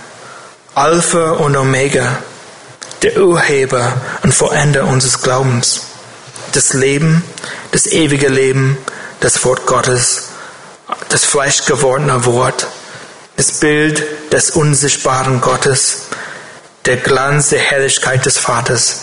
Alpha 0.75 1.33
und 1.33 1.57
Omega, 1.57 2.19
der 3.03 3.19
Urheber 3.19 3.93
und 4.23 4.33
Vollender 4.33 4.85
unseres 4.85 5.23
Glaubens, 5.23 5.83
das 6.53 6.73
Leben, 6.73 7.23
das 7.73 7.87
ewige 7.87 8.29
Leben, 8.29 8.79
das 9.21 9.45
Wort 9.45 9.67
Gottes, 9.67 10.29
das 11.09 11.25
fleischgewordene 11.25 12.25
Wort, 12.25 12.67
das 13.37 13.53
Bild 13.53 14.03
des 14.33 14.51
unsichtbaren 14.51 15.41
Gottes, 15.41 16.06
der 16.87 16.99
Glanz 16.99 17.49
der 17.49 17.59
Herrlichkeit 17.59 18.25
des 18.27 18.39
Vaters, 18.39 19.01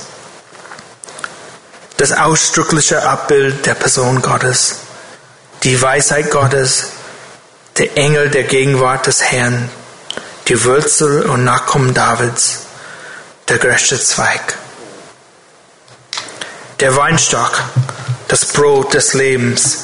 das 1.98 2.14
ausdrückliche 2.14 3.04
Abbild 3.04 3.66
der 3.66 3.74
Person 3.74 4.22
Gottes, 4.22 4.78
die 5.64 5.82
Weisheit 5.82 6.32
Gottes, 6.32 6.86
der 7.78 7.98
Engel 7.98 8.30
der 8.30 8.44
Gegenwart 8.44 9.08
des 9.08 9.22
Herrn, 9.22 9.70
die 10.48 10.64
Wurzel 10.64 11.24
und 11.24 11.44
Nachkommen 11.44 11.94
Davids, 11.94 12.60
der 13.50 13.58
gerechte 13.58 14.00
Zweig. 14.00 14.58
Der 16.80 16.96
Weinstock, 16.96 17.64
das 18.30 18.46
Brot 18.46 18.94
des 18.94 19.14
Lebens, 19.14 19.80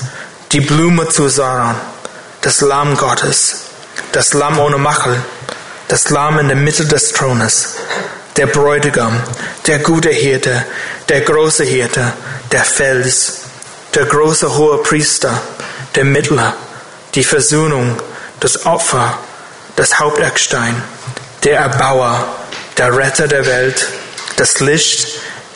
die 0.53 0.61
Blume 0.61 1.09
zu 1.09 1.27
Saron, 1.27 1.75
das 2.41 2.61
Lamm 2.61 2.95
Gottes, 2.95 3.63
das 4.13 4.33
Lamm 4.33 4.57
ohne 4.59 4.77
Machel, 4.77 5.21
das 5.89 6.11
Lamm 6.11 6.37
in 6.37 6.47
der 6.47 6.55
Mitte 6.55 6.85
des 6.85 7.11
Thrones, 7.13 7.75
der 8.37 8.45
Bräutigam, 8.45 9.21
der 9.65 9.79
gute 9.79 10.09
Hirte, 10.09 10.63
der 11.09 11.21
große 11.21 11.63
Hirte, 11.63 12.13
der 12.51 12.63
Fels, 12.63 13.39
der 13.95 14.05
große 14.05 14.55
hohe 14.55 14.77
Priester, 14.83 15.41
der 15.95 16.05
Mittler, 16.05 16.53
die 17.15 17.23
Versöhnung, 17.23 17.97
das 18.39 18.67
Opfer, 18.67 19.17
das 19.75 19.99
Haupteckstein, 19.99 20.79
der 21.43 21.59
Erbauer, 21.59 22.23
der 22.77 22.95
Retter 22.95 23.27
der 23.27 23.47
Welt, 23.47 23.87
das 24.35 24.59
Licht, 24.59 25.07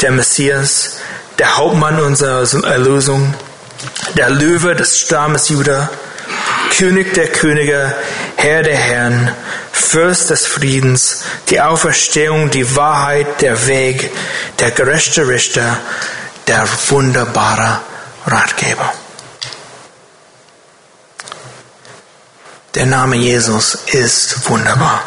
der 0.01 0.11
Messias, 0.11 0.97
der 1.37 1.57
Hauptmann 1.57 1.99
unserer 1.99 2.41
Erlösung, 2.65 3.35
der 4.17 4.31
Löwe 4.31 4.75
des 4.75 4.97
Stammes 4.97 5.49
Judah, 5.49 5.91
König 6.75 7.13
der 7.13 7.27
Könige, 7.27 7.93
Herr 8.35 8.63
der 8.63 8.75
Herren, 8.75 9.31
Fürst 9.73 10.29
des 10.29 10.45
Friedens, 10.45 11.23
die 11.49 11.59
Auferstehung, 11.59 12.51
die 12.51 12.75
Wahrheit, 12.75 13.41
der 13.41 13.65
Weg, 13.65 14.11
der 14.59 14.69
gerechte 14.69 15.27
Richter, 15.27 15.77
der 16.47 16.67
wunderbare 16.89 17.79
Ratgeber. 18.27 18.93
Der 22.75 22.85
Name 22.85 23.15
Jesus 23.15 23.73
ist 23.87 24.47
wunderbar. 24.47 25.03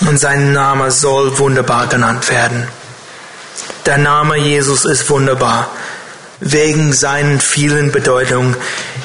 Und 0.00 0.18
sein 0.18 0.52
Name 0.52 0.92
soll 0.92 1.36
wunderbar 1.38 1.88
genannt 1.88 2.30
werden. 2.30 2.68
Der 3.84 3.98
Name 3.98 4.36
Jesus 4.36 4.84
ist 4.84 5.10
wunderbar 5.10 5.68
wegen 6.38 6.92
seinen 6.92 7.40
vielen 7.40 7.90
Bedeutungen 7.90 8.56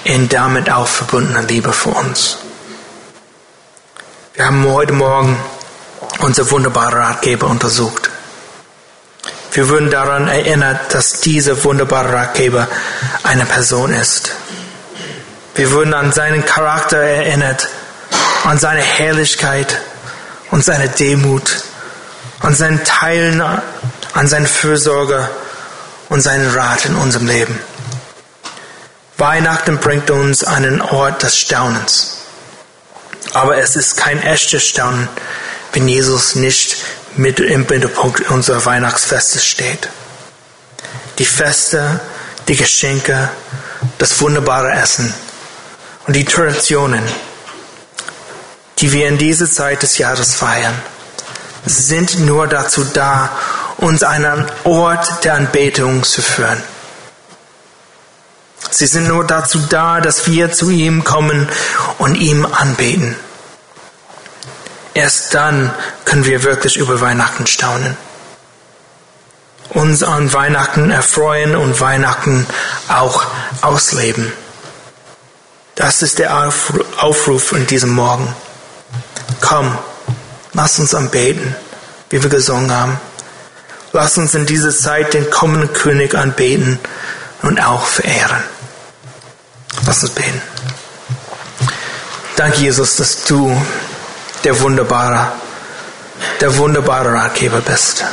in 0.04 0.30
damit 0.30 0.70
auch 0.70 0.88
verbundener 0.88 1.44
Liebe 1.44 1.74
für 1.74 1.90
uns. 1.90 2.38
Wir 4.40 4.46
haben 4.46 4.66
heute 4.72 4.94
Morgen 4.94 5.38
unser 6.22 6.50
wunderbarer 6.50 6.98
Ratgeber 6.98 7.48
untersucht. 7.48 8.10
Wir 9.52 9.68
wurden 9.68 9.92
daran 9.92 10.30
erinnert, 10.30 10.94
dass 10.94 11.20
dieser 11.20 11.62
wunderbare 11.66 12.14
Ratgeber 12.14 12.66
eine 13.24 13.46
Person 13.46 13.94
ist. 13.94 14.32
Wir 15.56 15.70
wurden 15.74 15.94
an 15.94 16.14
seinen 16.14 16.46
Charakter 16.46 17.00
erinnert, 17.00 17.68
an 18.46 18.58
seine 18.58 18.80
Herrlichkeit 18.80 19.78
und 20.52 20.64
seine 20.64 20.88
Demut, 20.88 21.62
an 22.40 22.56
seinen 22.56 22.82
Teilen, 22.86 23.42
an 23.42 24.28
seine 24.30 24.48
Fürsorge 24.48 25.30
und 26.08 26.22
seinen 26.22 26.50
Rat 26.56 26.86
in 26.86 26.96
unserem 26.96 27.28
Leben. 27.28 27.60
Weihnachten 29.18 29.80
bringt 29.80 30.10
uns 30.10 30.46
einen 30.46 30.82
Ort 30.82 31.24
des 31.24 31.38
Staunens. 31.38 32.19
Aber 33.34 33.58
es 33.58 33.76
ist 33.76 33.98
kein 33.98 34.22
echtes 34.22 34.66
Staunen, 34.66 35.08
wenn 35.74 35.88
Jesus 35.88 36.36
nicht 36.36 36.78
mit 37.16 37.40
im 37.40 37.62
Mittelpunkt 37.62 38.30
unserer 38.30 38.66
Weihnachtsfeste 38.66 39.40
steht. 39.40 39.90
Die 41.18 41.26
Feste, 41.26 42.00
die 42.48 42.56
Geschenke, 42.56 43.30
das 43.98 44.20
wunderbare 44.22 44.72
Essen 44.72 45.14
und 46.08 46.16
die 46.16 46.26
Traditionen, 46.26 47.04
die 48.80 48.92
wir 48.94 49.08
in 49.08 49.18
dieser 49.18 49.50
Zeit 49.50 49.84
des 49.84 49.98
Jahres 49.98 50.34
feiern, 50.34 50.74
sind 51.66 52.20
nur 52.20 52.48
dazu 52.48 52.84
da, 52.86 53.32
uns 53.78 54.04
an 54.04 54.26
einen 54.26 54.52
Ort 54.64 55.24
der 55.24 55.36
Anbetung 55.36 56.04
zu 56.04 56.22
führen. 56.22 56.62
Sie 58.72 58.88
sind 58.88 59.08
nur 59.08 59.26
dazu 59.26 59.60
da, 59.70 60.00
dass 60.00 60.28
wir 60.28 60.52
zu 60.52 60.70
ihm 60.70 61.04
kommen 61.04 61.50
und 61.98 62.16
ihm 62.16 62.46
anbeten. 62.46 63.16
Erst 64.94 65.34
dann 65.34 65.74
können 66.06 66.26
wir 66.26 66.44
wirklich 66.44 66.78
über 66.78 67.02
Weihnachten 67.02 67.48
staunen. 67.48 67.98
Uns 69.70 70.04
an 70.04 70.34
Weihnachten 70.34 70.92
erfreuen 70.92 71.56
und 71.56 71.80
Weihnachten 71.80 72.46
auch 72.88 73.26
ausleben. 73.62 74.32
Das 75.76 76.02
ist 76.02 76.20
der 76.20 76.52
Aufruf 76.98 77.54
in 77.54 77.66
diesem 77.68 77.92
Morgen. 77.92 78.36
Komm, 79.40 79.78
lass 80.54 80.80
uns 80.80 80.94
anbeten, 80.94 81.56
wie 82.10 82.22
wir 82.22 82.30
gesungen 82.30 82.72
haben. 82.72 83.00
Lass 83.94 84.18
uns 84.18 84.36
in 84.36 84.46
dieser 84.46 84.72
Zeit 84.72 85.14
den 85.14 85.30
kommenden 85.30 85.72
König 85.74 86.16
anbeten 86.16 86.80
und 87.42 87.60
auch 87.60 87.86
verehren. 87.86 88.44
Lass 89.86 90.04
uns 90.04 90.12
beten. 90.14 90.42
Danke, 92.36 92.60
Jesus, 92.60 92.96
dass 92.98 93.24
du 93.26 93.56
der 94.44 94.60
wunderbare, 94.62 95.32
der 96.42 96.56
wunderbare 96.58 97.14
Ratgeber 97.14 97.62
bist. 97.62 98.04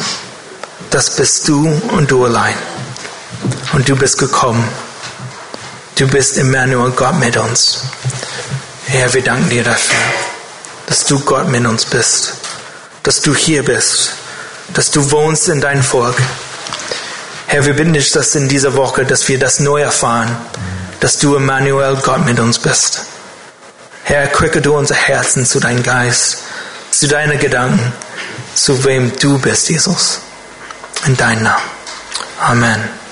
Das 0.90 1.16
bist 1.16 1.46
du 1.48 1.68
und 1.92 2.10
du 2.10 2.24
allein. 2.24 2.54
Und 3.72 3.88
du 3.88 3.96
bist 3.96 4.18
gekommen 4.18 4.68
Du 5.98 6.06
bist 6.06 6.36
Emmanuel, 6.36 6.90
Gott 6.90 7.18
mit 7.18 7.38
uns. 7.38 7.78
Herr, 8.84 9.14
wir 9.14 9.22
danken 9.22 9.48
dir 9.48 9.64
dafür, 9.64 9.98
dass 10.86 11.06
du 11.06 11.18
Gott 11.20 11.48
mit 11.48 11.64
uns 11.64 11.86
bist, 11.86 12.34
dass 13.02 13.22
du 13.22 13.34
hier 13.34 13.64
bist, 13.64 14.12
dass 14.74 14.90
du 14.90 15.10
wohnst 15.10 15.48
in 15.48 15.62
dein 15.62 15.82
Volk. 15.82 16.14
Herr, 17.48 17.64
wir 17.64 17.74
bitten 17.74 17.92
dich, 17.92 18.10
dass 18.10 18.34
in 18.34 18.48
dieser 18.48 18.74
Woche, 18.74 19.04
dass 19.04 19.28
wir 19.28 19.38
das 19.38 19.60
neu 19.60 19.80
erfahren, 19.80 20.36
dass 21.00 21.18
du 21.18 21.36
Emmanuel, 21.36 21.96
Gott 21.96 22.24
mit 22.24 22.40
uns 22.40 22.58
bist. 22.58 23.02
Herr, 24.02 24.22
erquicke 24.22 24.60
du 24.60 24.76
unser 24.76 24.96
Herzen 24.96 25.46
zu 25.46 25.60
deinem 25.60 25.82
Geist, 25.82 26.38
zu 26.90 27.06
deinen 27.06 27.38
Gedanken, 27.38 27.92
zu 28.54 28.84
wem 28.84 29.12
du 29.18 29.38
bist, 29.38 29.68
Jesus. 29.68 30.20
In 31.06 31.16
deinem 31.16 31.44
Namen. 31.44 31.62
Amen. 32.40 33.05